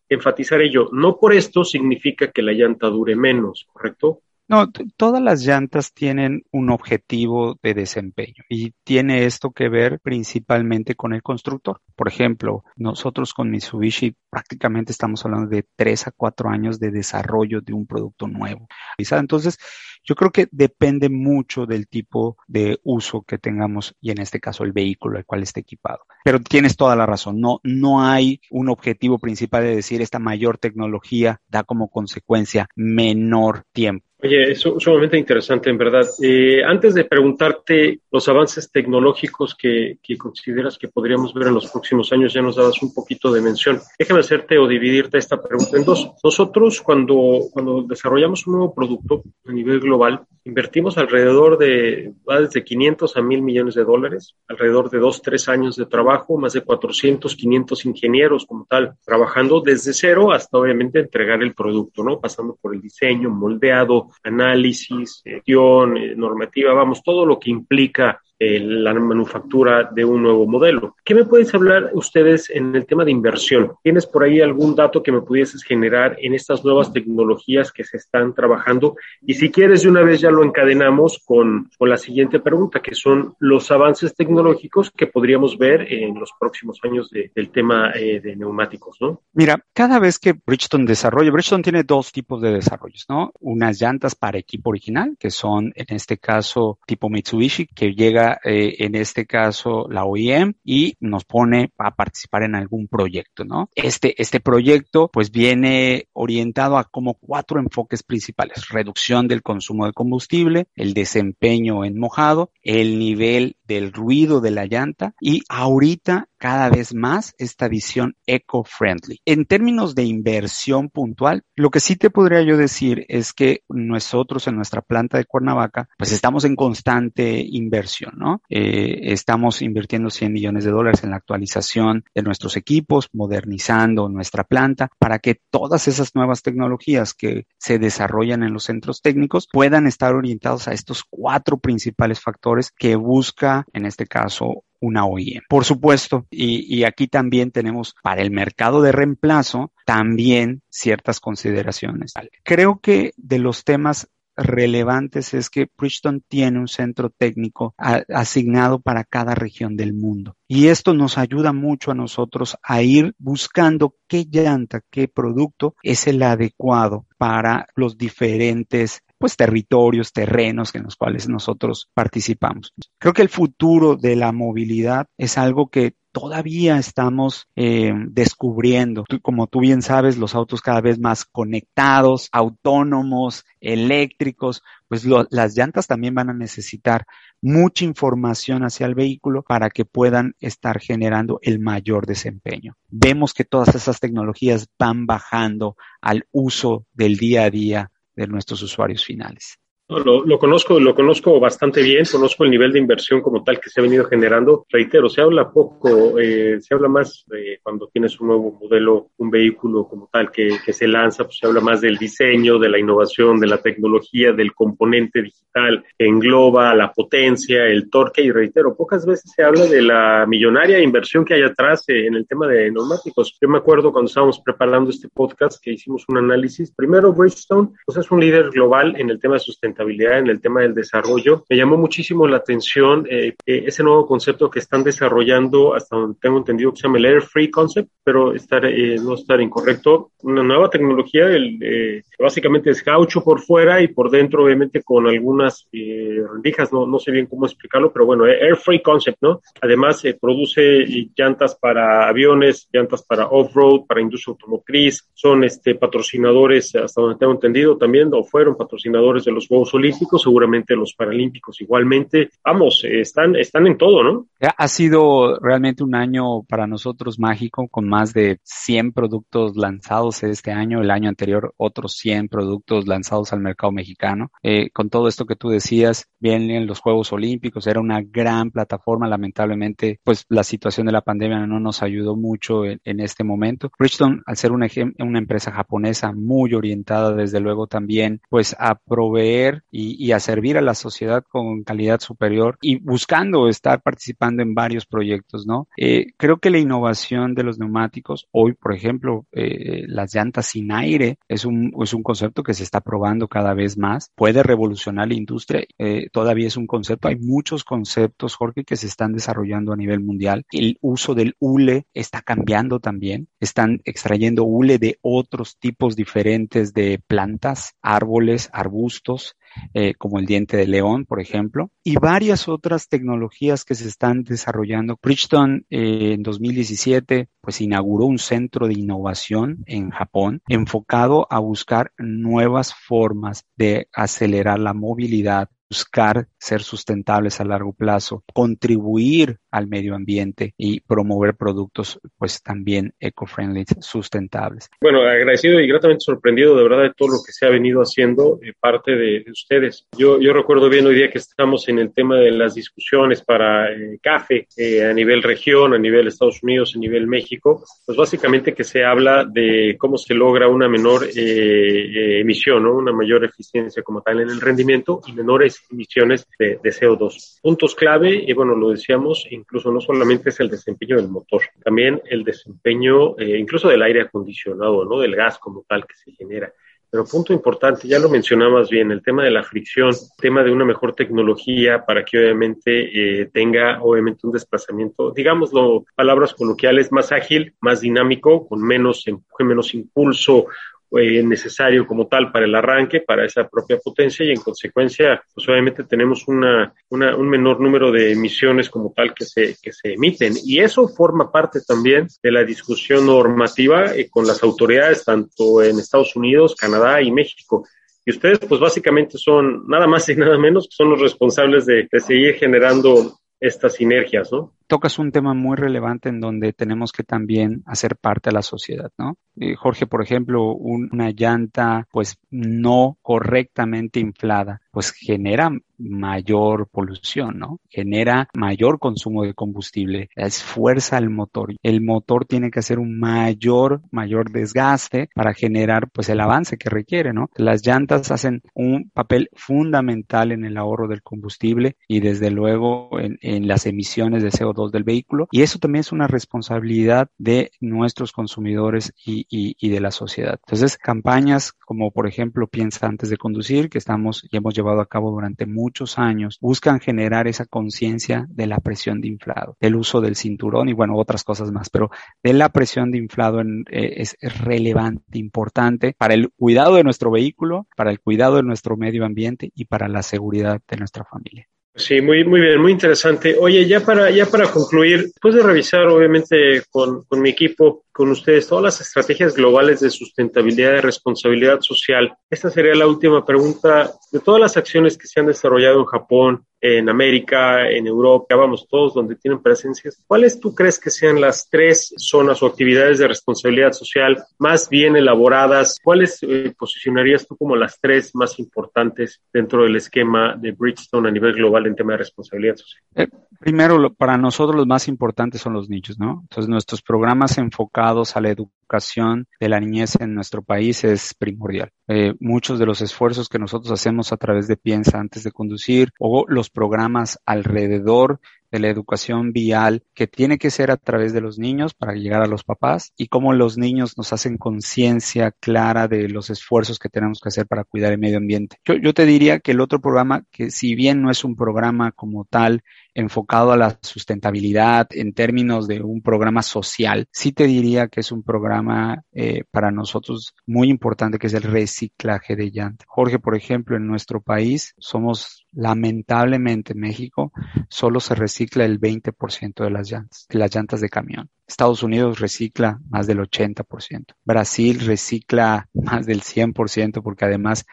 enfatizar 0.09 0.61
ello. 0.61 0.89
No 0.93 1.17
por 1.19 1.33
esto 1.35 1.65
significa 1.65 2.31
que 2.31 2.43
la 2.43 2.53
llanta 2.53 2.89
dure 2.89 3.17
menos, 3.17 3.67
¿correcto? 3.73 4.23
No, 4.49 4.71
todas 4.97 5.21
las 5.21 5.45
llantas 5.45 5.93
tienen 5.93 6.43
un 6.53 6.71
objetivo 6.71 7.59
de 7.63 7.75
desempeño 7.75 8.45
y 8.49 8.73
tiene 8.83 9.27
esto 9.27 9.51
que 9.51 9.69
ver 9.69 10.01
principalmente 10.01 10.95
con 10.95 11.13
el 11.13 11.23
constructor. 11.23 11.83
Por 11.95 12.09
ejemplo, 12.09 12.65
nosotros 12.75 13.35
con 13.35 13.51
Mitsubishi 13.51 14.17
prácticamente 14.31 14.91
estamos 14.91 15.23
hablando 15.23 15.51
de 15.51 15.67
tres 15.77 16.07
a 16.07 16.13
cuatro 16.13 16.49
años 16.49 16.81
de 16.81 16.91
desarrollo 16.91 17.61
de 17.61 17.75
un 17.75 17.87
producto 17.87 18.27
nuevo. 18.27 18.69
Entonces, 18.97 19.59
yo 20.03 20.15
creo 20.15 20.31
que 20.31 20.49
depende 20.51 21.11
mucho 21.11 21.67
del 21.67 21.87
tipo 21.87 22.39
de 22.47 22.81
uso 22.85 23.21
que 23.21 23.37
tengamos 23.37 23.97
y 24.01 24.13
en 24.13 24.21
este 24.21 24.41
caso 24.41 24.65
el 24.65 24.73
vehículo 24.73 25.19
al 25.19 25.27
cual 25.27 25.43
esté 25.43 25.61
equipado. 25.61 26.01
Pero 26.25 26.41
tienes 26.41 26.75
toda 26.77 26.97
la 26.97 27.05
razón, 27.05 27.39
no, 27.39 27.61
no 27.65 28.03
hay 28.03 28.41
un 28.51 28.71
objetivo 28.71 29.19
principal 29.19 29.63
de 29.65 29.77
decir 29.77 30.01
esta 30.01 30.19
mayor 30.19 30.57
tecnología 30.57 31.43
da 31.49 31.65
como 31.65 31.89
consecuencia 31.91 32.67
menor 32.75 33.65
tiempo. 33.73 34.08
Oye, 34.21 34.51
es 34.51 34.61
sumamente 34.61 35.17
interesante, 35.17 35.71
en 35.71 35.79
verdad. 35.79 36.05
Eh, 36.21 36.65
antes 36.65 36.93
de 36.95 37.05
preguntarte 37.05 38.01
los 38.11 38.29
avances 38.29 38.69
tecnológicos 38.69 39.55
que, 39.55 39.99
que, 40.03 40.19
consideras 40.19 40.77
que 40.77 40.89
podríamos 40.89 41.33
ver 41.33 41.47
en 41.47 41.55
los 41.55 41.71
próximos 41.71 42.13
años, 42.13 42.33
ya 42.33 42.43
nos 42.43 42.57
dabas 42.57 42.83
un 42.83 42.93
poquito 42.93 43.33
de 43.33 43.41
mención. 43.41 43.81
Déjame 43.97 44.19
hacerte 44.19 44.59
o 44.59 44.67
dividirte 44.67 45.19
esta 45.19 45.41
pregunta 45.41 45.77
en 45.77 45.85
dos. 45.85 46.11
Nosotros, 46.25 46.81
cuando, 46.83 47.43
cuando 47.53 47.83
desarrollamos 47.83 48.45
un 48.49 48.55
nuevo 48.55 48.75
producto 48.75 49.23
a 49.47 49.53
nivel 49.53 49.79
global, 49.79 50.27
invertimos 50.45 50.99
alrededor 50.99 51.57
de, 51.57 52.13
va 52.29 52.41
desde 52.41 52.65
500 52.65 53.17
a 53.17 53.23
1000 53.23 53.43
millones 53.43 53.75
de 53.77 53.85
dólares, 53.85 54.35
alrededor 54.49 54.91
de 54.91 54.99
dos, 54.99 55.23
tres 55.23 55.49
años 55.49 55.77
de 55.77 55.87
trabajo, 55.87 56.39
más 56.39 56.55
de 56.55 56.63
400, 56.63 57.37
500 57.37 57.85
ingenieros 57.85 58.47
como 58.47 58.67
tal, 58.69 58.95
trabajando 59.05 59.61
desde 59.61 59.93
cero 59.93 60.33
hasta 60.33 60.59
obviamente 60.59 60.99
entregar 60.99 61.41
el 61.43 61.55
producto, 61.55 62.03
¿no? 62.03 62.19
Pasando 62.19 62.59
por 62.61 62.75
el 62.75 62.81
diseño, 62.81 63.31
moldeado, 63.31 64.08
análisis, 64.23 65.23
gestión, 65.25 65.97
eh, 65.97 66.15
normativa, 66.17 66.73
vamos, 66.73 67.03
todo 67.03 67.25
lo 67.27 67.39
que 67.39 67.51
implica 67.51 68.21
eh, 68.39 68.61
la 68.61 68.95
manufactura 68.95 69.91
de 69.93 70.05
un 70.05 70.23
nuevo 70.23 70.47
modelo. 70.47 70.97
¿Qué 71.05 71.15
me 71.15 71.25
puedes 71.25 71.53
hablar 71.55 71.91
ustedes 71.93 72.51
en 72.51 72.75
el 72.75 72.87
tema 72.87 73.05
de 73.05 73.11
inversión? 73.11 73.73
¿Tienes 73.83 74.07
por 74.07 74.23
ahí 74.23 74.41
algún 74.41 74.75
dato 74.75 75.03
que 75.03 75.13
me 75.13 75.23
pudieses 75.23 75.63
generar 75.63 76.17
en 76.21 76.35
estas 76.35 76.65
nuevas 76.65 76.93
tecnologías 76.93 77.73
que 77.73 77.85
se 77.85 77.97
están 77.97 78.35
trabajando? 78.35 78.97
Y 79.23 79.35
si 79.35 79.51
quieres, 79.51 79.83
de 79.83 79.89
una 79.89 80.03
vez 80.03 80.21
ya 80.21 80.31
lo 80.31 80.45
encadenamos 80.45 81.23
con, 81.25 81.69
con 81.79 81.89
la 81.89 81.97
siguiente 81.97 82.41
pregunta, 82.41 82.81
que 82.81 82.95
son 82.95 83.35
los 83.39 83.71
avances 83.71 84.15
tecnológicos 84.15 84.91
que 84.91 85.07
podríamos 85.07 85.59
ver 85.59 85.93
en 85.93 86.19
los 86.19 86.31
próximos 86.39 86.79
años 86.85 87.11
de, 87.11 87.31
del 87.35 87.51
tema 87.51 87.93
eh, 87.95 88.21
de 88.21 88.37
neumáticos, 88.37 88.99
¿no? 89.01 89.23
Mira, 89.33 89.65
cada 89.73 89.99
vez 89.99 90.19
que 90.19 90.33
Bridgestone 90.33 90.87
desarrolla, 90.87 91.31
Bridgestone 91.31 91.63
tiene 91.63 91.83
dos 91.83 92.13
tipos 92.13 92.41
de 92.41 92.53
desarrollos, 92.53 93.07
¿no? 93.09 93.33
Unas 93.41 93.81
llantas 93.81 94.15
para 94.15 94.39
equipo 94.39 94.71
original, 94.71 95.17
que 95.19 95.31
son 95.31 95.73
en 95.75 95.87
este 95.89 96.19
caso 96.19 96.79
tipo 96.87 97.09
Mitsubishi, 97.09 97.67
que 97.67 97.95
llega 97.95 98.28
eh, 98.45 98.77
en 98.79 98.95
este 98.95 99.27
caso 99.27 99.87
la 99.89 100.05
OEM 100.05 100.55
y 100.65 100.97
nos 101.01 101.25
pone 101.25 101.73
a 101.79 101.95
participar 101.95 102.43
en 102.43 102.55
algún 102.55 102.89
proyecto, 102.89 103.45
¿no? 103.45 103.71
Este, 103.75 104.21
este 104.21 104.41
proyecto 104.41 105.09
pues 105.13 105.31
viene 105.31 106.09
orientado 106.13 106.79
a 106.79 106.85
como 106.85 107.15
cuatro 107.15 107.61
enfoques 107.61 108.03
principales, 108.03 108.69
reducción 108.69 109.29
del 109.29 109.43
consumo 109.43 109.87
de 109.87 109.93
combustible, 109.93 110.67
el 110.75 110.95
desempeño 110.95 111.85
en 111.85 111.99
mojado, 111.99 112.51
el 112.63 112.99
nivel 112.99 113.57
del 113.65 113.93
ruido 113.93 114.41
de 114.41 114.51
la 114.51 114.67
llanta 114.67 115.15
y 115.21 115.43
ahorita 115.49 116.29
cada 116.39 116.71
vez 116.71 116.95
más 116.95 117.35
esta 117.39 117.69
visión 117.69 118.17
eco-friendly. 118.27 119.21
En 119.25 119.45
términos 119.45 119.95
de 119.95 120.05
inversión 120.05 120.89
puntual, 120.89 121.45
lo 121.57 121.71
que 121.71 121.81
sí 121.81 121.97
te 121.97 122.11
podría 122.11 122.43
yo 122.43 122.57
decir 122.57 123.05
es 123.09 123.33
que 123.33 123.63
nosotros 123.69 124.47
en 124.47 124.57
nuestra 124.57 124.81
planta 124.81 125.19
de 125.19 125.25
Cuernavaca, 125.25 125.89
pues 125.99 126.13
estamos 126.13 126.45
en 126.45 126.57
constante 126.57 127.45
inversión, 127.47 128.13
Eh, 128.49 129.13
estamos 129.13 129.63
invirtiendo 129.63 130.11
100 130.11 130.33
millones 130.33 130.65
de 130.65 130.71
dólares 130.71 131.05
en 131.05 131.11
la 131.11 131.17
actualización 131.17 132.05
de 132.15 132.23
nuestros 132.23 132.57
equipos, 132.57 133.09
modernizando 133.13 134.09
nuestra 134.09 134.45
planta 134.45 134.91
para 134.99 135.19
que 135.19 135.41
todas 135.51 135.89
esas 135.89 136.15
nuevas 136.15 136.43
tecnologías 136.43 137.15
que 137.15 137.47
se 137.59 137.79
desarrollan 137.79 138.43
en 138.43 138.53
los 138.53 138.65
centros 138.65 139.03
técnicos 139.03 139.49
puedan 139.53 139.87
estar 139.87 140.15
orientados 140.15 140.69
a 140.69 140.73
estos 140.73 141.05
cuatro 141.09 141.59
principales 141.59 142.21
factores 142.21 142.71
que 142.71 142.97
busca, 142.97 143.65
en 143.73 143.87
este 143.87 144.07
caso, 144.07 144.65
una 144.81 145.05
OEM. 145.05 145.43
Por 145.49 145.65
supuesto, 145.65 146.27
y, 146.31 146.65
y, 146.75 146.85
aquí 146.85 147.09
también 147.09 147.51
tenemos 147.51 147.95
para 148.03 148.23
el 148.23 148.31
mercado 148.31 148.81
de 148.81 148.93
reemplazo 148.93 149.73
también 149.85 150.63
ciertas 150.69 151.19
consideraciones. 151.21 152.13
Creo 152.45 152.79
que 152.81 153.13
de 153.17 153.39
los 153.39 153.65
temas 153.65 154.09
relevantes 154.39 155.35
es 155.35 155.51
que 155.51 155.69
Bridgestone 155.77 156.21
tiene 156.27 156.59
un 156.59 156.69
centro 156.69 157.11
técnico 157.11 157.75
asignado 157.77 158.81
para 158.81 159.05
cada 159.05 159.35
región 159.35 159.77
del 159.77 159.93
mundo. 159.93 160.37
Y 160.47 160.69
esto 160.69 160.95
nos 160.95 161.19
ayuda 161.19 161.53
mucho 161.53 161.91
a 161.91 161.95
nosotros 161.95 162.57
a 162.63 162.81
ir 162.83 163.15
buscando 163.19 163.97
qué 164.07 164.25
llanta, 164.31 164.81
qué 164.91 165.09
producto 165.09 165.75
es 165.83 166.07
el 166.07 166.23
adecuado 166.23 167.07
para 167.19 167.67
los 167.75 167.99
diferentes 167.99 169.03
pues 169.19 169.37
territorios, 169.37 170.13
terrenos 170.13 170.73
en 170.77 170.85
los 170.85 170.95
cuales 170.95 171.29
nosotros 171.29 171.91
participamos. 171.93 172.73
Creo 172.99 173.13
que 173.13 173.23
el 173.23 173.29
futuro 173.29 173.97
de 173.97 174.15
la 174.15 174.31
movilidad 174.31 175.09
es 175.19 175.37
algo 175.39 175.69
que 175.69 175.97
todavía 176.13 176.79
estamos 176.79 177.49
eh, 177.57 177.93
descubriendo. 178.09 179.05
como 179.23 179.47
tú 179.47 179.61
bien 179.61 179.83
sabes, 179.83 180.19
los 180.19 180.35
autos 180.35 180.61
cada 180.61 180.81
vez 180.81 180.99
más 180.99 181.25
conectados, 181.25 182.29
autónomos, 182.33 183.45
eléctricos, 183.61 184.63
pues 184.89 185.05
las 185.05 185.57
llantas 185.57 185.87
también 185.87 186.15
van 186.15 186.31
a 186.31 186.35
necesitar 186.35 187.05
mucha 187.41 187.85
información 187.85 188.63
hacia 188.63 188.87
el 188.87 188.95
vehículo 188.95 189.43
para 189.43 189.71
que 189.71 189.85
puedan 189.85 190.35
estar 190.41 190.81
generando 190.81 191.39
el 191.43 191.59
mayor 191.59 192.07
desempeño. 192.07 192.77
Vemos 192.89 193.35
que 193.35 193.45
todas 193.45 193.75
esas 193.75 194.01
tecnologías 194.01 194.69
van 194.79 195.07
bajando 195.07 195.77
al 196.01 196.27
uso 196.33 196.87
del 196.93 197.17
día 197.17 197.45
a 197.45 197.51
día 197.51 197.91
de 198.17 198.27
nuestros 198.27 198.63
usuarios 198.63 199.05
finales. 199.05 199.59
Lo, 199.91 200.23
lo, 200.23 200.39
conozco, 200.39 200.79
lo 200.79 200.95
conozco 200.95 201.41
bastante 201.41 201.83
bien, 201.83 202.05
conozco 202.05 202.45
el 202.45 202.51
nivel 202.51 202.73
de 202.73 202.79
inversión 202.79 203.23
como 203.23 203.43
tal 203.43 203.59
que 203.59 203.71
se 203.71 203.81
ha 203.81 203.83
venido 203.83 204.05
generando. 204.05 204.67
Reitero, 204.69 205.09
se 205.09 205.23
habla 205.23 205.51
poco, 205.51 206.19
eh, 206.19 206.61
se 206.61 206.75
habla 206.75 206.89
más 206.89 207.25
de 207.27 207.59
cuando 207.63 207.89
tienes 207.89 208.21
un 208.21 208.29
nuevo 208.29 208.59
modelo, 208.61 209.13
un 209.17 209.31
vehículo 209.31 209.89
como 209.89 210.11
tal 210.13 210.31
que, 210.31 210.59
que, 210.63 210.75
se 210.75 210.87
lanza, 210.87 211.25
pues 211.25 211.39
se 211.39 211.47
habla 211.47 211.63
más 211.63 211.81
del 211.81 211.97
diseño, 211.97 212.59
de 212.59 212.69
la 212.69 212.79
innovación, 212.79 213.41
de 213.41 213.47
la 213.47 213.63
tecnología, 213.63 214.33
del 214.33 214.53
componente 214.53 215.23
digital 215.23 215.83
que 215.99 216.07
engloba 216.07 216.75
la 216.75 216.93
potencia, 216.93 217.65
el 217.65 217.89
torque 217.89 218.21
y 218.21 218.31
reitero, 218.31 218.77
pocas 218.77 219.07
veces 219.07 219.33
se 219.35 219.43
habla 219.43 219.65
de 219.65 219.81
la 219.81 220.27
millonaria 220.29 220.81
inversión 220.81 221.25
que 221.25 221.33
hay 221.33 221.43
atrás 221.43 221.85
eh, 221.89 222.07
en 222.07 222.15
el 222.15 222.27
tema 222.27 222.47
de 222.47 222.71
neumáticos. 222.71 223.39
Yo 223.41 223.49
me 223.49 223.57
acuerdo 223.57 223.91
cuando 223.91 224.09
estábamos 224.09 224.39
preparando 224.41 224.91
este 224.91 225.09
podcast 225.09 225.59
que 225.63 225.73
hicimos 225.73 226.05
un 226.09 226.19
análisis. 226.19 226.73
Primero, 226.73 227.15
Bridgestone 227.15 227.71
pues 227.87 227.97
es 227.97 228.11
un 228.11 228.21
líder 228.21 228.51
global 228.51 228.95
en 228.99 229.09
el 229.09 229.19
tema 229.19 229.37
de 229.37 229.41
sustentabilidad 229.41 229.78
en 229.81 230.29
el 230.29 230.41
tema 230.41 230.63
del 230.63 230.75
desarrollo. 230.75 231.45
Me 231.49 231.57
llamó 231.57 231.77
muchísimo 231.77 232.27
la 232.27 232.39
atención 232.39 233.07
eh, 233.11 233.35
ese 233.47 233.83
nuevo 233.83 234.07
concepto 234.07 234.51
que 234.51 234.59
están 234.59 234.83
desarrollando, 234.83 235.75
hasta 235.75 235.97
donde 235.97 236.19
tengo 236.21 236.39
entendido 236.39 236.73
que 236.73 236.79
se 236.79 236.83
llama 236.85 236.99
el 236.99 237.07
Air 237.07 237.23
Free 237.23 237.51
Concept, 237.51 237.89
pero 238.03 238.35
estar, 238.35 238.65
eh, 238.65 238.97
no 238.97 239.15
estar 239.15 239.41
incorrecto. 239.41 240.13
Una 240.23 240.43
nueva 240.43 240.69
tecnología, 240.69 241.27
el, 241.27 241.59
eh, 241.63 242.03
básicamente 242.19 242.71
es 242.71 242.85
gaucho 242.85 243.23
por 243.23 243.41
fuera 243.41 243.81
y 243.81 243.89
por 243.89 244.11
dentro, 244.11 244.45
obviamente, 244.45 244.83
con 244.83 245.07
algunas 245.07 245.69
rendijas, 245.73 246.73
no, 246.73 246.87
no 246.87 246.99
sé 246.99 247.13
bien 247.13 247.27
cómo 247.27 247.47
explicarlo, 247.47 247.93
pero 247.93 248.07
bueno, 248.07 248.27
Air 248.27 248.57
Free 248.57 248.83
Concept, 248.83 249.19
¿no? 249.21 249.41
Además, 249.61 250.03
produce 250.21 250.85
llantas 251.17 251.57
para 251.57 252.09
aviones, 252.09 252.69
llantas 252.73 253.03
para 253.03 253.29
off-road, 253.29 253.87
para 253.87 254.01
industria 254.01 254.33
automotriz, 254.33 255.09
son 255.15 255.45
este, 255.45 255.75
patrocinadores, 255.75 256.75
hasta 256.75 257.01
donde 257.01 257.19
tengo 257.19 257.33
entendido 257.33 257.77
también, 257.77 258.11
o 258.13 258.25
fueron 258.25 258.57
patrocinadores 258.57 259.25
de 259.25 259.33
los 259.33 259.47
Juegos 259.47 259.68
Olímpicos, 259.75 260.23
seguramente 260.23 260.75
los 260.75 260.95
Paralímpicos 260.95 261.61
igualmente. 261.61 262.31
Vamos, 262.45 262.85
están, 262.85 263.37
están 263.37 263.67
en 263.67 263.77
todo, 263.77 264.03
¿no? 264.03 264.27
Ha 264.41 264.69
sido 264.69 265.39
realmente 265.41 265.83
un 265.83 265.95
año 265.95 266.43
para 266.45 266.67
nosotros 266.67 267.19
mágico, 267.19 267.69
con 267.69 267.89
más 267.89 268.13
de 268.13 268.39
100 268.45 268.93
productos 268.93 269.57
lanzados 269.57 270.23
este 270.23 270.53
año, 270.53 270.81
el 270.81 270.91
año 270.91 271.09
anterior 271.09 271.55
otros 271.57 271.93
100 271.97 272.29
productos 272.29 272.87
lanzados 272.87 273.33
al 273.33 273.41
mercado 273.41 273.73
mexicano. 273.73 274.31
Eh, 274.43 274.71
con 274.71 274.91
todo 274.91 275.09
esto 275.09 275.27
que 275.27 275.37
tú 275.37 275.49
decías, 275.49 276.09
vienen 276.19 276.67
los 276.67 276.81
Juegos 276.81 277.13
Olímpicos, 277.13 277.67
era 277.67 277.81
una 277.81 278.01
gran 278.03 278.51
plataforma, 278.51 279.09
lamentablemente, 279.09 280.01
pues 280.05 280.25
la 280.29 280.45
situación 280.45 280.87
de 280.87 280.93
la 280.93 281.03
pandemia 281.03 281.47
no 281.47 281.61
nos 281.61 281.83
ayudó 281.83 282.17
mucho 282.17 282.65
en, 282.65 282.81
en 282.85 283.01
este 283.01 283.25
momento. 283.25 283.71
Bridgestone, 283.79 284.23
al 284.27 284.37
ser 284.37 284.53
una, 284.53 284.69
una 284.99 285.19
empresa 285.19 285.53
japonesa 285.53 286.13
muy 286.13 286.55
orientada, 286.55 287.13
desde 287.13 287.41
luego 287.41 287.67
también, 287.67 288.21
pues 288.29 288.57
a 288.59 288.77
proveer 288.77 289.58
y, 289.71 290.13
a 290.13 290.21
servir 290.21 290.57
a 290.57 290.63
la 290.63 290.75
sociedad 290.75 291.23
con 291.29 291.63
calidad 291.65 292.01
superior 292.01 292.57
y 292.63 292.77
buscando 292.77 293.49
estar 293.49 293.83
participando 293.83 294.43
en 294.43 294.55
varios 294.55 294.87
proyectos, 294.87 295.47
¿no? 295.47 295.69
Eh, 295.77 296.13
creo 296.17 296.39
que 296.39 296.51
la 296.51 296.59
innovación 296.59 297.35
de 297.35 297.43
los 297.43 297.59
neumáticos, 297.59 298.27
hoy, 298.33 298.55
por 298.55 298.75
ejemplo, 298.75 299.27
eh, 299.33 299.85
las 299.87 300.15
llantas 300.15 300.47
sin 300.47 300.73
aire, 300.73 301.19
es 301.29 301.45
un, 301.45 301.75
es 301.83 301.93
un 301.93 302.03
concepto 302.03 302.43
que 302.43 302.55
se 302.55 302.63
está 302.63 302.81
probando 302.81 303.29
cada 303.29 303.55
vez 303.55 303.77
más, 303.77 304.11
puede 304.15 304.43
revolucionar 304.43 305.09
la 305.09 305.15
industria, 305.15 305.65
eh, 305.79 306.09
todavía 306.11 306.47
es 306.47 306.57
un 306.57 306.67
concepto, 306.67 307.09
hay 307.09 307.17
muchos 307.17 307.65
conceptos, 307.65 308.35
Jorge, 308.35 308.65
que 308.65 308.77
se 308.77 308.87
están 308.87 309.13
desarrollando 309.13 309.73
a 309.73 309.77
nivel 309.77 310.01
mundial, 310.01 310.45
el 310.53 310.79
uso 310.81 311.15
del 311.15 311.35
hule 311.39 311.87
está 311.93 312.23
cambiando 312.23 312.81
también, 312.81 313.29
están 313.41 313.81
extrayendo 313.85 314.45
hule 314.45 314.79
de 314.79 314.99
otros 315.03 315.59
tipos 315.59 315.97
diferentes 315.97 316.73
de 316.73 317.01
plantas, 317.07 317.75
árboles, 317.83 318.51
arbustos, 318.53 319.37
eh, 319.75 319.95
como 319.95 320.19
el 320.19 320.27
diente 320.27 320.57
de 320.57 320.67
león, 320.67 321.05
por 321.05 321.21
ejemplo, 321.21 321.71
y 321.83 321.97
varias 321.97 322.49
otras 322.49 322.89
tecnologías 322.89 323.65
que 323.65 323.75
se 323.75 323.89
están 323.89 324.25
desarrollando. 324.25 324.99
Bridgestone 325.03 325.63
eh, 325.71 326.13
en 326.15 326.23
2017 326.23 327.29
pues 327.41 327.61
inauguró 327.61 328.05
un 328.05 328.19
centro 328.19 328.67
de 328.67 328.75
innovación 328.75 329.65
en 329.67 329.91
Japón 329.91 330.43
enfocado 330.49 331.27
a 331.31 331.39
buscar 331.39 331.93
nuevas 331.97 332.75
formas 332.75 333.47
de 333.57 333.89
acelerar 333.93 334.59
la 334.59 334.75
movilidad 334.75 335.49
buscar 335.71 336.29
ser 336.39 336.63
sustentables 336.63 337.41
a 337.41 337.45
largo 337.45 337.73
plazo, 337.73 338.25
contribuir 338.33 339.39
al 339.51 339.67
medio 339.69 339.95
ambiente 339.95 340.55
y 340.57 340.81
promover 340.81 341.35
productos 341.35 342.01
pues 342.17 342.43
también 342.43 342.95
eco-friendly, 343.01 343.65
sustentables. 343.81 344.71
Bueno, 344.81 345.03
agradecido 345.03 345.61
y 345.61 345.67
gratamente 345.67 346.01
sorprendido 346.01 346.57
de 346.57 346.63
verdad 346.63 346.83
de 346.83 346.93
todo 346.97 347.09
lo 347.09 347.19
que 347.25 347.33
se 347.33 347.47
ha 347.47 347.51
venido 347.51 347.81
haciendo 347.81 348.39
de 348.41 348.53
parte 348.59 348.93
de, 348.93 349.25
ustedes. 349.31 349.87
Yo, 349.97 350.21
yo 350.21 350.33
recuerdo 350.33 350.69
bien 350.69 350.87
hoy 350.87 350.95
día 350.95 351.11
que 351.11 351.19
estamos 351.19 351.69
en 351.69 351.79
el 351.79 351.93
tema 351.93 352.17
de 352.17 352.31
las 352.31 352.55
discusiones 352.55 353.23
para 353.23 353.73
eh, 353.73 353.99
café 354.03 354.47
eh, 354.57 354.85
a 354.85 354.93
nivel 354.93 355.23
región, 355.23 355.75
a 355.75 355.79
nivel 355.79 356.07
Estados 356.07 356.43
Unidos, 356.43 356.75
a 356.75 356.79
nivel 356.79 357.07
México, 357.07 357.65
pues 357.85 357.97
básicamente 357.97 358.55
que 358.55 358.65
se 358.65 358.85
habla 358.85 359.25
de 359.25 359.77
cómo 359.79 359.99
se 359.99 360.15
logra 360.15 360.49
una 360.49 360.69
menor 360.69 361.07
eh, 361.15 362.21
emisión, 362.21 362.63
¿no? 362.63 362.75
una 362.75 362.93
mayor 362.93 363.25
eficiencia 363.25 363.83
como 363.83 364.03
tal 364.03 364.21
en 364.21 364.31
el 364.31 364.41
rendimiento 364.41 365.01
y 365.07 365.13
menores 365.13 365.63
emisiones 365.71 366.27
de, 366.39 366.59
CO2. 366.63 367.41
Puntos 367.43 367.75
clave, 367.75 368.25
y 368.27 368.33
bueno, 368.35 368.55
lo 368.55 368.71
decíamos, 368.71 369.27
incluso 369.39 369.71
no 369.71 369.81
solamente 369.81 370.31
es 370.31 370.41
el 370.41 370.51
desempeño 370.51 370.97
del 370.97 371.09
motor, 371.09 371.43
también 371.63 372.01
el 372.07 372.25
desempeño 372.25 373.19
eh, 373.19 373.39
incluso 373.39 373.69
del 373.69 373.83
aire 373.83 374.03
acondicionado, 374.03 374.85
¿no? 374.85 374.99
Del 375.01 375.17
gas 375.17 375.39
como 375.39 375.65
tal 375.69 375.87
que 375.87 375.95
se 375.95 376.13
genera. 376.13 376.53
Pero 376.91 377.05
punto 377.05 377.35
importante, 377.35 377.87
ya 377.87 377.99
lo 377.99 378.09
mencionabas 378.09 378.71
bien, 378.71 378.91
el 378.91 379.03
tema 379.03 379.23
de 379.23 379.31
la 379.31 379.43
fricción, 379.43 379.93
tema 380.17 380.43
de 380.43 380.51
una 380.51 380.65
mejor 380.65 380.95
tecnología 380.95 381.85
para 381.85 382.03
que 382.03 382.19
obviamente 382.19 383.21
eh, 383.21 383.27
tenga 383.27 383.83
obviamente 383.83 384.27
un 384.27 384.33
desplazamiento, 384.33 385.11
digámoslo, 385.11 385.85
palabras 385.95 386.33
coloquiales, 386.33 386.91
más 386.91 387.13
ágil, 387.13 387.55
más 387.61 387.83
dinámico, 387.83 388.49
con 388.49 388.63
menos 388.63 389.07
empuje, 389.07 389.45
menos 389.45 389.75
impulso 389.75 390.47
eh, 390.93 391.23
necesario 391.23 391.87
como 391.87 392.07
tal 392.07 392.33
para 392.33 392.47
el 392.47 392.55
arranque, 392.55 393.01
para 393.01 393.27
esa 393.27 393.47
propia 393.49 393.79
potencia 393.79 394.25
y 394.25 394.31
en 394.31 394.41
consecuencia, 394.41 395.23
pues 395.35 395.49
obviamente 395.49 395.85
tenemos 395.85 396.27
una, 396.29 396.73
un 396.91 397.29
menor 397.29 397.61
número 397.61 397.93
de 397.93 398.13
emisiones 398.13 398.71
como 398.71 398.93
tal 398.95 399.13
que 399.15 399.25
se, 399.25 399.57
que 399.61 399.73
se 399.73 399.95
emiten. 399.95 400.35
Y 400.45 400.61
eso 400.61 400.89
forma 400.89 401.31
parte 401.31 401.61
también 401.61 402.09
de 402.23 402.33
la 402.33 402.45
discusión 402.45 403.07
normativa 403.07 403.95
eh, 403.95 404.09
con 404.11 404.27
las 404.27 404.43
autoridades 404.43 405.05
tanto 405.05 405.63
en 405.63 405.79
Estados 405.79 406.17
Unidos, 406.17 406.55
Canadá 406.55 407.03
y 407.03 407.11
México. 407.11 407.67
Y 408.05 408.11
ustedes, 408.11 408.39
pues 408.39 408.61
básicamente 408.61 409.19
son 409.19 409.67
nada 409.69 409.87
más 409.87 410.09
y 410.09 410.17
nada 410.17 410.39
menos 410.39 410.69
son 410.71 410.91
los 410.91 411.01
responsables 411.01 411.67
de, 411.67 411.87
de 411.91 412.01
seguir 412.01 412.35
generando 412.37 413.19
estas 413.41 413.75
sinergias, 413.75 414.33
¿no? 414.33 414.58
Tocas 414.69 414.99
un 414.99 415.11
tema 415.11 415.35
muy 415.35 415.57
relevante 415.57 416.09
en 416.09 416.21
donde 416.21 416.53
tenemos 416.53 416.93
que 416.93 417.03
también 417.03 417.63
hacer 417.67 417.97
parte 417.97 418.31
de 418.31 418.35
la 418.35 418.43
sociedad, 418.43 418.91
¿no? 418.99 419.17
Jorge, 419.57 419.87
por 419.87 420.03
ejemplo, 420.03 420.53
una 420.53 421.11
llanta 421.11 421.87
pues 421.91 422.19
no 422.31 422.99
correctamente 423.03 424.01
inflada, 424.01 424.61
pues 424.73 424.93
genera 424.93 425.51
mayor 425.79 426.69
polución, 426.69 427.39
¿no? 427.39 427.61
Genera 427.69 428.29
mayor 428.35 428.79
consumo 428.81 429.23
de 429.23 429.35
combustible, 429.35 430.11
esfuerza 430.17 430.99
el 430.99 431.09
motor. 431.09 431.55
El 431.63 431.83
motor 431.83 432.25
tiene 432.25 432.51
que 432.51 432.59
hacer 432.59 432.79
un 432.79 432.99
mayor, 432.99 433.83
mayor 433.93 434.33
desgaste 434.33 435.09
para 435.15 435.35
generar 435.35 435.89
pues 435.93 436.09
el 436.09 436.21
avance 436.21 436.59
que 436.59 436.69
requiere, 436.69 437.13
¿no? 437.13 437.31
Las 437.37 437.65
llantas 437.65 438.11
hacen 438.11 438.43
un 438.55 438.91
papel 438.93 439.29
fundamental 439.35 440.33
en 440.33 440.45
el 440.45 440.57
ahorro 440.57 440.89
del 440.89 441.03
combustible 441.03 441.77
y 441.87 442.01
desde 442.01 442.31
luego 442.31 442.99
en, 442.99 443.19
en 443.21 443.47
las 443.47 443.67
emisiones 443.67 444.25
de 444.25 444.31
CO2 444.31 444.58
del 444.67 444.83
vehículo 444.83 445.29
y 445.31 445.43
eso 445.43 445.59
también 445.59 445.81
es 445.81 445.93
una 445.93 446.09
responsabilidad 446.09 447.11
de 447.19 447.53
nuestros 447.61 448.13
consumidores 448.13 448.93
y, 449.05 449.69
de 449.69 449.81
la 449.81 449.91
sociedad. 449.91 450.41
Entonces, 450.45 450.77
campañas 450.77 451.53
como 451.53 451.91
por 451.91 452.07
ejemplo 452.07 452.47
Piensa 452.49 452.87
antes 452.87 453.11
de 453.11 453.17
conducir, 453.17 453.69
que 453.69 453.79
estamos 453.79 454.27
y 454.31 454.37
hemos 454.37 454.55
llevado 454.55 454.81
a 454.81 454.87
cabo 454.87 455.11
durante 455.11 455.47
muchos 455.47 455.99
años, 455.99 456.39
buscan 456.41 456.81
generar 456.81 457.29
esa 457.29 457.45
conciencia 457.45 458.27
de 458.31 458.47
la 458.47 458.59
presión 458.59 459.01
de 459.01 459.09
inflado, 459.09 459.57
del 459.61 459.77
uso 459.77 460.01
del 460.01 460.17
cinturón 460.17 460.69
y 460.69 460.73
bueno, 460.73 460.97
otras 460.97 461.25
cosas 461.25 461.53
más, 461.53 461.71
pero 461.71 461.91
de 462.23 462.33
la 462.33 462.49
presión 462.49 462.91
de 462.91 462.99
inflado 462.99 463.43
eh, 463.43 463.95
es 463.97 464.17
relevante, 464.21 465.19
importante 465.19 465.95
para 465.99 466.15
el 466.15 466.31
cuidado 466.31 466.77
de 466.77 466.85
nuestro 466.85 467.11
vehículo, 467.11 467.67
para 467.77 467.91
el 467.91 468.01
cuidado 468.01 468.37
de 468.37 468.43
nuestro 468.43 468.77
medio 468.77 469.05
ambiente 469.05 469.53
y 469.55 469.67
para 469.67 469.89
la 469.89 470.03
seguridad 470.03 470.61
de 470.67 470.77
nuestra 470.77 471.05
familia. 471.05 471.49
Sí, 471.79 472.01
muy, 472.01 472.25
muy 472.25 472.41
bien, 472.41 472.61
muy 472.61 472.73
interesante. 472.73 473.37
Oye, 473.39 473.67
ya 473.67 473.81
para, 473.81 474.11
ya 474.11 474.27
para 474.27 474.51
concluir, 474.51 475.05
después 475.05 475.35
de 475.35 475.43
revisar 475.43 475.87
obviamente 475.87 476.63
con, 476.71 477.05
con 477.05 477.23
mi 477.23 477.31
equipo 477.31 477.85
con 477.99 478.11
ustedes 478.11 478.47
todas 478.47 478.63
las 478.63 478.81
estrategias 478.81 479.35
globales 479.35 479.81
de 479.81 479.91
sustentabilidad 479.91 480.75
y 480.75 480.81
responsabilidad 480.83 481.61
social. 481.63 482.17
Esta 482.31 482.49
sería 482.49 482.77
la 482.77 482.87
última 482.87 483.27
pregunta. 483.27 483.91
De 484.13 484.21
todas 484.21 484.41
las 484.41 484.57
acciones 484.57 484.97
que 484.97 485.09
se 485.09 485.19
han 485.19 485.27
desarrollado 485.27 485.81
en 485.81 485.85
Japón, 485.85 486.47
en 486.61 486.89
América, 486.89 487.69
en 487.71 487.87
Europa, 487.87 488.35
vamos 488.35 488.67
todos 488.69 488.95
donde 488.95 489.17
tienen 489.17 489.43
presencias, 489.43 490.03
¿cuáles 490.07 490.41
tú 490.41 490.55
crees 490.55 490.79
que 490.79 490.91
sean 490.91 491.21
las 491.21 491.49
tres 491.49 491.95
zonas 491.97 492.43
o 492.43 492.47
actividades 492.47 492.99
de 492.99 493.07
responsabilidad 493.07 493.73
social 493.73 494.25
más 494.39 494.69
bien 494.69 494.97
elaboradas? 494.97 495.79
¿Cuáles 495.83 496.19
eh, 496.23 496.53
posicionarías 496.59 497.27
tú 497.27 497.37
como 497.37 497.55
las 497.55 497.79
tres 497.81 498.15
más 498.15 498.39
importantes 498.39 499.21
dentro 499.33 499.63
del 499.63 499.77
esquema 499.77 500.37
de 500.37 500.53
Bridgestone 500.53 501.09
a 501.09 501.13
nivel 501.13 501.35
global 501.35 501.67
en 501.67 501.77
tema 501.77 501.93
de 501.93 501.99
responsabilidad 501.99 502.57
social? 502.57 502.83
Eh, 502.97 503.09
primero, 503.39 503.93
para 503.95 504.17
nosotros 504.17 504.57
los 504.57 504.67
más 504.67 504.89
importantes 504.89 505.41
son 505.41 505.53
los 505.53 505.69
nichos, 505.69 505.99
¿no? 505.99 506.23
Entonces, 506.23 506.49
nuestros 506.49 506.83
programas 506.83 507.39
enfocados 507.39 507.88
a 507.89 508.21
la 508.21 508.29
educación 508.29 509.27
de 509.41 509.49
la 509.49 509.61
niñez 509.61 509.97
en 509.99 510.15
nuestro 510.15 510.43
país 510.43 510.85
es 510.85 511.15
primordial. 511.15 511.71
Eh, 511.89 512.15
muchos 512.21 512.59
de 512.59 512.67
los 512.67 512.83
esfuerzos 512.83 513.31
que 513.31 513.39
nosotros 513.39 513.73
hacemos 513.73 514.13
a 514.13 514.19
través 514.19 514.47
de 514.47 514.59
Piensa 514.59 514.99
antes 514.99 515.25
de 515.25 515.33
conducir 515.33 515.91
o 515.99 516.27
los 516.29 516.51
programas 516.51 517.19
alrededor 517.25 518.21
de 518.51 518.59
la 518.59 518.69
educación 518.69 519.33
vial 519.33 519.83
que 519.95 520.07
tiene 520.07 520.39
que 520.39 520.51
ser 520.51 520.71
a 520.71 520.77
través 520.77 521.13
de 521.13 521.21
los 521.21 521.39
niños 521.39 521.75
para 521.75 521.95
llegar 521.95 522.23
a 522.23 522.27
los 522.27 522.45
papás 522.45 522.93
y 522.97 523.09
cómo 523.09 523.33
los 523.33 523.59
niños 523.59 523.97
nos 523.97 524.13
hacen 524.13 524.39
conciencia 524.39 525.33
clara 525.33 525.89
de 525.89 526.09
los 526.09 526.31
esfuerzos 526.31 526.79
que 526.79 526.89
tenemos 526.89 527.21
que 527.21 527.29
hacer 527.29 527.47
para 527.47 527.65
cuidar 527.65 527.93
el 527.93 527.99
medio 527.99 528.19
ambiente. 528.19 528.57
Yo, 528.65 528.75
yo 528.75 528.95
te 528.95 529.05
diría 529.05 529.41
que 529.41 529.53
el 529.53 529.61
otro 529.61 529.81
programa, 529.81 530.25
que 530.31 530.51
si 530.51 530.75
bien 530.75 531.03
no 531.03 531.11
es 531.11 531.25
un 531.25 531.37
programa 531.37 531.93
como 531.93 532.25
tal 532.25 532.63
enfocado 532.95 533.53
a 533.53 533.57
la 533.57 533.79
sustentabilidad 533.83 534.89
en 534.91 535.13
términos 535.13 535.69
de 535.69 535.83
un 535.83 536.03
programa 536.03 536.43
social, 536.43 537.07
sí 537.13 537.33
te 537.33 537.47
diría 537.47 537.89
que 537.89 538.01
es 538.01 538.11
un 538.11 538.23
programa 538.23 539.05
eh, 539.13 539.45
para 539.51 539.71
nosotros 539.71 540.35
muy 540.47 540.69
importante 540.69 541.19
que 541.19 541.29
es 541.29 541.35
el 541.35 541.43
reciclaje 541.43 541.78
de 541.81 542.51
llantas. 542.51 542.87
Jorge, 542.89 543.19
por 543.19 543.37
ejemplo, 543.37 543.77
en 543.77 543.87
nuestro 543.87 544.21
país 544.21 544.75
somos 544.79 545.47
lamentablemente 545.53 546.73
en 546.73 546.81
México 546.81 547.33
solo 547.69 548.01
se 548.01 548.15
recicla 548.15 548.65
el 548.65 548.81
20% 548.81 549.65
de 549.65 549.71
las 549.71 549.91
llantas, 549.91 550.27
de 550.29 550.39
las 550.39 550.55
llantas 550.55 550.81
de 550.81 550.89
camión. 550.89 551.31
Estados 551.47 551.83
Unidos 551.83 552.19
recicla 552.19 552.79
más 552.91 553.07
del 553.07 553.19
80%. 553.21 554.15
Brasil 554.25 554.81
recicla 554.81 555.69
más 555.73 556.07
del 556.07 556.23
100% 556.23 557.03
porque 557.03 557.25
además 557.25 557.65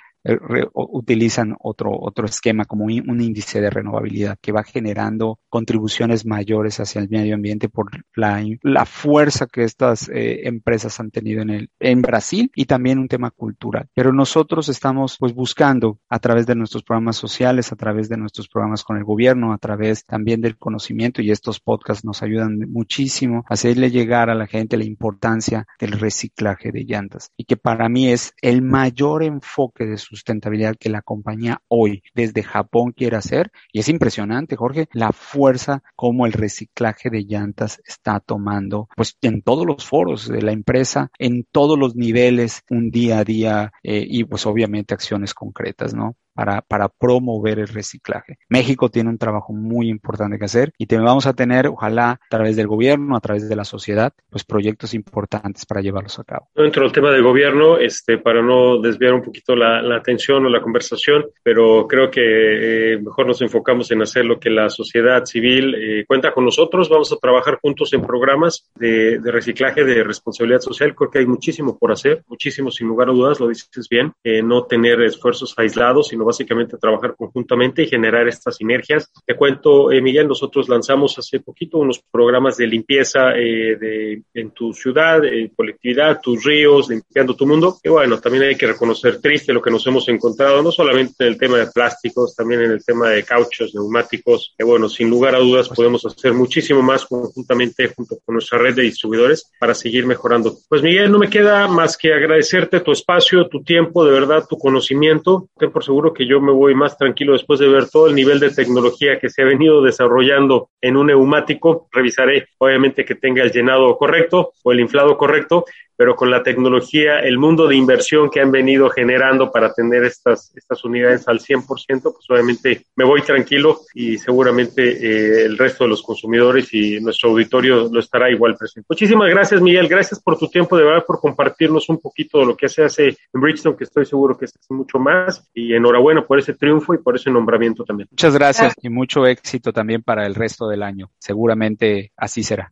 utilizan 0.74 1.56
otro, 1.60 1.92
otro 1.92 2.26
esquema 2.26 2.66
como 2.66 2.86
un, 2.86 3.22
índice 3.22 3.62
de 3.62 3.70
renovabilidad 3.70 4.38
que 4.42 4.52
va 4.52 4.64
generando 4.64 5.40
contribuciones 5.50 6.26
mayores 6.26 6.80
hacia 6.80 7.02
el 7.02 7.10
medio 7.10 7.36
ambiente 7.36 7.70
por 7.70 7.92
la, 8.16 8.44
la 8.62 8.86
fuerza 8.86 9.48
que 9.48 9.64
estas 9.64 10.10
eh, 10.10 10.48
empresas 10.48 11.00
han 11.00 11.12
tenido 11.12 11.42
en, 11.42 11.50
el, 11.50 11.70
en 11.80 12.02
Brasil 12.02 12.52
y 12.56 12.66
también 12.66 13.00
un 13.00 13.08
tema 13.08 13.32
cultural. 13.32 13.88
Pero 13.94 14.12
nosotros 14.12 14.70
estamos 14.70 15.18
pues 15.20 15.34
buscando 15.34 16.00
a 16.10 16.20
través 16.20 16.46
de 16.46 16.56
nuestros 16.56 16.84
programas 16.84 17.18
sociales, 17.18 17.72
a 17.72 17.76
través 17.76 18.10
de 18.10 18.18
nuestros 18.18 18.48
programas 18.48 18.84
con 18.84 18.98
el 18.98 19.04
gobierno, 19.04 19.54
a 19.54 19.58
través 19.58 20.06
también 20.06 20.42
del 20.42 20.58
conocimiento 20.58 21.22
y 21.22 21.32
estos 21.32 21.60
podcasts 21.60 22.06
nos 22.06 22.24
ayudan 22.24 22.60
muchísimo 22.70 23.46
a 23.50 23.54
hacerle 23.54 23.92
llegar 23.92 24.30
a 24.30 24.36
la 24.36 24.48
gente 24.48 24.78
la 24.78 24.86
importancia 24.86 25.68
del 25.80 25.94
reciclaje 25.94 26.72
de 26.72 26.84
llantas 26.84 27.32
y 27.38 27.46
que 27.46 27.58
para 27.58 27.90
mí 27.90 28.10
es 28.10 28.34
el 28.42 28.62
mayor 28.62 29.24
enfoque 29.24 29.86
de 29.86 29.98
su 29.98 30.15
sustentabilidad 30.16 30.76
que 30.80 30.90
la 30.90 31.02
compañía 31.02 31.62
hoy 31.68 32.04
desde 32.14 32.44
Japón 32.44 32.92
quiere 32.92 33.18
hacer. 33.18 33.52
Y 33.72 33.80
es 33.80 33.90
impresionante, 33.90 34.56
Jorge, 34.56 34.88
la 34.94 35.12
fuerza 35.12 35.84
como 35.96 36.26
el 36.26 36.34
reciclaje 36.34 37.10
de 37.10 37.26
llantas 37.26 37.82
está 37.86 38.20
tomando, 38.20 38.88
pues 38.96 39.18
en 39.22 39.42
todos 39.42 39.66
los 39.66 39.86
foros 39.86 40.28
de 40.28 40.42
la 40.42 40.52
empresa, 40.52 41.12
en 41.20 41.46
todos 41.52 41.78
los 41.78 41.96
niveles, 41.96 42.64
un 42.70 42.90
día 42.92 43.20
a 43.20 43.24
día 43.24 43.72
eh, 43.84 44.06
y 44.08 44.24
pues 44.24 44.46
obviamente 44.46 44.94
acciones 44.94 45.34
concretas, 45.34 45.94
¿no? 45.94 46.16
Para, 46.36 46.62
para 46.62 46.90
promover 46.90 47.60
el 47.60 47.68
reciclaje. 47.68 48.38
México 48.50 48.90
tiene 48.90 49.10
un 49.10 49.18
trabajo 49.18 49.54
muy 49.54 49.90
importante 49.90 50.38
que 50.38 50.46
hacer 50.46 50.74
y 50.78 50.86
te, 50.86 50.98
vamos 50.98 51.26
a 51.26 51.34
tener, 51.34 51.68
ojalá, 51.68 52.12
a 52.12 52.20
través 52.30 52.56
del 52.56 52.68
gobierno, 52.68 53.16
a 53.16 53.22
través 53.22 53.48
de 53.50 53.56
la 53.56 53.64
sociedad, 53.64 54.14
pues 54.30 54.44
proyectos 54.44 54.94
importantes 54.94 55.66
para 55.66 55.82
llevarlos 55.82 56.20
a 56.20 56.24
cabo. 56.24 56.50
Dentro 56.54 56.84
del 56.84 56.92
tema 56.92 57.12
del 57.12 57.24
gobierno, 57.24 57.78
este, 57.78 58.18
para 58.18 58.42
no 58.42 58.80
desviar 58.80 59.14
un 59.14 59.24
poquito 59.24 59.56
la, 59.56 59.82
la 59.82 59.98
atención 59.98 60.46
o 60.46 60.50
la 60.50 60.62
conversación, 60.62 61.26
pero 61.42 61.88
creo 61.88 62.12
que 62.12 62.94
eh, 62.94 62.98
mejor 62.98 63.28
nos 63.28 63.42
enfocamos 63.42 63.90
en 63.92 64.02
hacer 64.02 64.26
lo 64.26 64.40
que 64.40 64.50
la 64.50 64.70
sociedad 64.70 65.26
civil 65.26 65.76
eh, 65.76 66.06
cuenta 66.06 66.34
con 66.34 66.46
nosotros. 66.46 66.90
Vamos 66.90 67.12
a 67.12 67.18
trabajar 67.18 67.60
juntos 67.62 67.94
en 67.94 68.02
programas 68.02 68.70
de, 68.76 69.20
reciclaje, 69.24 69.84
de 69.84 70.04
responsabilidad 70.04 70.60
social. 70.60 70.96
Creo 70.96 71.10
que 71.10 71.20
hay 71.20 71.26
muchísimo 71.26 71.78
por 71.78 71.92
hacer, 71.92 72.24
muchísimo 72.28 72.72
sin 72.72 72.88
lugar 72.88 73.10
a 73.10 73.14
dudas, 73.14 73.40
lo 73.40 73.48
dices 73.48 73.88
bien, 73.90 74.14
eh, 74.24 74.42
no 74.42 74.66
tener 74.66 75.02
esfuerzos 75.02 75.54
aislados, 75.58 76.10
sino 76.10 76.25
básicamente 76.26 76.78
trabajar 76.78 77.16
conjuntamente 77.16 77.84
y 77.84 77.88
generar 77.88 78.28
estas 78.28 78.58
sinergias. 78.58 79.12
Te 79.26 79.36
cuento, 79.36 79.92
eh, 79.92 80.02
Miguel, 80.02 80.28
nosotros 80.28 80.68
lanzamos 80.70 81.18
hace 81.18 81.40
poquito 81.40 81.78
unos 81.78 82.02
programas 82.12 82.58
de 82.58 82.68
limpieza 82.68 83.32
eh, 83.36 83.78
de, 83.78 84.24
en 84.34 84.52
tu 84.52 84.74
ciudad, 84.74 85.24
eh, 85.24 85.52
colectividad, 85.56 86.20
tus 86.22 86.44
ríos, 86.44 86.90
limpiando 86.90 87.36
tu 87.36 87.46
mundo. 87.46 87.78
Y 87.84 87.90
bueno, 87.90 88.20
también 88.20 88.44
hay 88.44 88.56
que 88.56 88.68
reconocer 88.68 89.20
triste 89.22 89.54
lo 89.54 89.62
que 89.62 89.72
nos 89.72 89.86
hemos 89.88 90.08
encontrado, 90.10 90.62
no 90.62 90.72
solamente 90.72 91.26
en 91.26 91.34
el 91.34 91.38
tema 91.38 91.58
de 91.58 91.68
plásticos, 91.68 92.36
también 92.36 92.62
en 92.62 92.72
el 92.72 92.84
tema 92.84 93.10
de 93.10 93.24
cauchos, 93.24 93.74
neumáticos. 93.74 94.54
Que 94.58 94.64
bueno, 94.64 94.90
sin 94.90 95.10
lugar 95.10 95.36
a 95.36 95.40
dudas 95.40 95.70
podemos 95.70 96.06
hacer 96.06 96.34
muchísimo 96.34 96.82
más 96.82 97.06
conjuntamente 97.06 97.88
junto 97.96 98.18
con 98.26 98.34
nuestra 98.34 98.58
red 98.58 98.76
de 98.76 98.84
distribuidores 98.84 99.52
para 99.60 99.74
seguir 99.74 100.06
mejorando. 100.06 100.56
Pues 100.68 100.82
Miguel, 100.82 101.12
no 101.12 101.20
me 101.20 101.30
queda 101.30 101.68
más 101.68 101.98
que 101.98 102.14
agradecerte 102.14 102.80
tu 102.80 102.92
espacio, 102.92 103.48
tu 103.48 103.64
tiempo, 103.64 104.06
de 104.06 104.12
verdad, 104.12 104.46
tu 104.50 104.58
conocimiento. 104.58 105.50
Ten 105.58 105.72
por 105.72 105.84
seguro 105.84 106.14
que 106.16 106.26
yo 106.26 106.42
me 106.42 106.52
voy 106.52 106.74
más 106.74 106.98
tranquilo 106.98 107.34
después 107.34 107.60
de 107.60 107.68
ver 107.68 107.90
todo 107.90 108.08
el 108.08 108.16
nivel 108.16 108.40
de 108.40 108.50
tecnología 108.50 109.20
que 109.20 109.30
se 109.30 109.44
ha 109.44 109.46
venido 109.46 109.84
desarrollando 109.84 110.70
en 110.82 110.98
un 110.98 111.08
neumático. 111.08 111.88
Revisaré, 111.92 112.48
obviamente, 112.58 113.06
que 113.06 113.14
tenga 113.14 113.44
el 113.44 113.52
llenado 113.52 113.96
correcto 113.98 114.54
o 114.64 114.72
el 114.72 114.80
inflado 114.80 115.18
correcto, 115.18 115.66
pero 115.98 116.16
con 116.16 116.30
la 116.30 116.44
tecnología, 116.44 117.20
el 117.20 117.38
mundo 117.38 117.68
de 117.68 117.76
inversión 117.76 118.30
que 118.30 118.42
han 118.42 118.52
venido 118.52 118.90
generando 118.90 119.52
para 119.52 119.74
tener 119.74 120.04
estas, 120.04 120.52
estas 120.56 120.84
unidades 120.84 121.28
al 121.28 121.40
100%, 121.40 121.66
pues 121.66 122.26
obviamente 122.30 122.86
me 122.96 123.06
voy 123.06 123.22
tranquilo 123.22 123.82
y 123.94 124.18
seguramente 124.18 124.84
eh, 124.84 125.46
el 125.46 125.58
resto 125.58 125.86
de 125.86 125.92
los 125.92 126.04
consumidores 126.04 126.74
y 126.74 127.00
nuestro 127.00 127.30
auditorio 127.30 127.90
lo 127.92 128.00
estará 128.00 128.30
igual 128.30 128.56
presente. 128.58 128.88
Muchísimas 128.90 129.30
gracias, 129.30 129.62
Miguel. 129.62 129.88
Gracias 129.88 130.22
por 130.22 130.38
tu 130.38 130.48
tiempo, 130.48 130.78
de 130.78 130.84
verdad, 130.84 131.06
por 131.06 131.20
compartirnos 131.20 131.88
un 131.90 132.00
poquito 132.00 132.40
de 132.40 132.46
lo 132.46 132.58
que 132.58 132.68
se 132.68 132.84
hace 132.84 133.08
en 133.08 133.42
Bridgestone, 133.42 133.78
que 133.78 133.86
estoy 133.86 134.06
seguro 134.06 134.38
que 134.38 134.48
se 134.48 134.60
hace 134.60 134.74
mucho 134.74 135.00
más. 135.00 135.50
Y 135.54 135.74
enhorabuena 135.74 136.05
por 136.28 136.40
ese 136.40 136.54
triunfo 136.54 136.94
y 136.94 136.98
por 137.00 137.16
ese 137.16 137.32
nombramiento 137.32 137.84
también. 137.84 138.08
Muchas 138.12 138.34
gracias 138.34 138.74
y 138.82 138.90
mucho 138.90 139.26
éxito 139.26 139.74
también 139.74 140.04
para 140.04 140.26
el 140.26 140.36
resto 140.36 140.68
del 140.68 140.84
año. 140.84 141.12
Seguramente 141.20 142.12
así 142.16 142.44
será. 142.44 142.70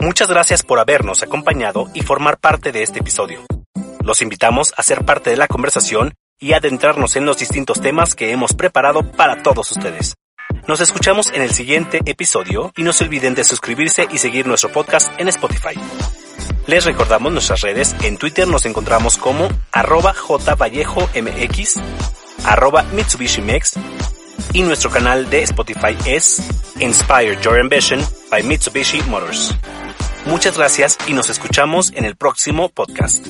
Muchas 0.00 0.28
gracias 0.28 0.62
por 0.62 0.78
habernos 0.78 1.22
acompañado 1.22 1.88
y 1.94 2.02
formar 2.02 2.38
parte 2.38 2.72
de 2.72 2.82
este 2.82 3.00
episodio. 3.00 3.40
Los 4.04 4.22
invitamos 4.22 4.74
a 4.76 4.82
ser 4.82 5.04
parte 5.04 5.30
de 5.30 5.36
la 5.36 5.46
conversación 5.46 6.14
y 6.38 6.54
adentrarnos 6.54 7.16
en 7.16 7.24
los 7.24 7.38
distintos 7.38 7.80
temas 7.80 8.14
que 8.14 8.32
hemos 8.32 8.54
preparado 8.54 9.02
para 9.12 9.42
todos 9.42 9.70
ustedes. 9.70 10.16
Nos 10.66 10.80
escuchamos 10.80 11.32
en 11.32 11.42
el 11.42 11.50
siguiente 11.50 12.00
episodio 12.04 12.72
y 12.76 12.82
no 12.82 12.92
se 12.92 13.04
olviden 13.04 13.34
de 13.34 13.44
suscribirse 13.44 14.06
y 14.10 14.18
seguir 14.18 14.46
nuestro 14.46 14.70
podcast 14.70 15.12
en 15.18 15.28
Spotify. 15.28 15.78
Les 16.66 16.84
recordamos 16.84 17.32
nuestras 17.32 17.60
redes, 17.60 17.96
en 18.02 18.16
Twitter 18.16 18.46
nos 18.46 18.66
encontramos 18.66 19.16
como 19.16 19.48
arroba 19.72 20.14
jvallejomx, 20.14 21.80
arroba 22.44 22.84
Mex 22.92 23.74
y 24.52 24.62
nuestro 24.62 24.90
canal 24.90 25.30
de 25.30 25.42
Spotify 25.42 25.96
es 26.06 26.42
Inspire 26.80 27.38
Your 27.42 27.60
Ambition 27.60 28.00
by 28.30 28.42
Mitsubishi 28.42 29.02
Motors. 29.02 29.54
Muchas 30.26 30.56
gracias 30.56 30.98
y 31.06 31.12
nos 31.12 31.30
escuchamos 31.30 31.92
en 31.94 32.04
el 32.04 32.16
próximo 32.16 32.68
podcast. 32.68 33.26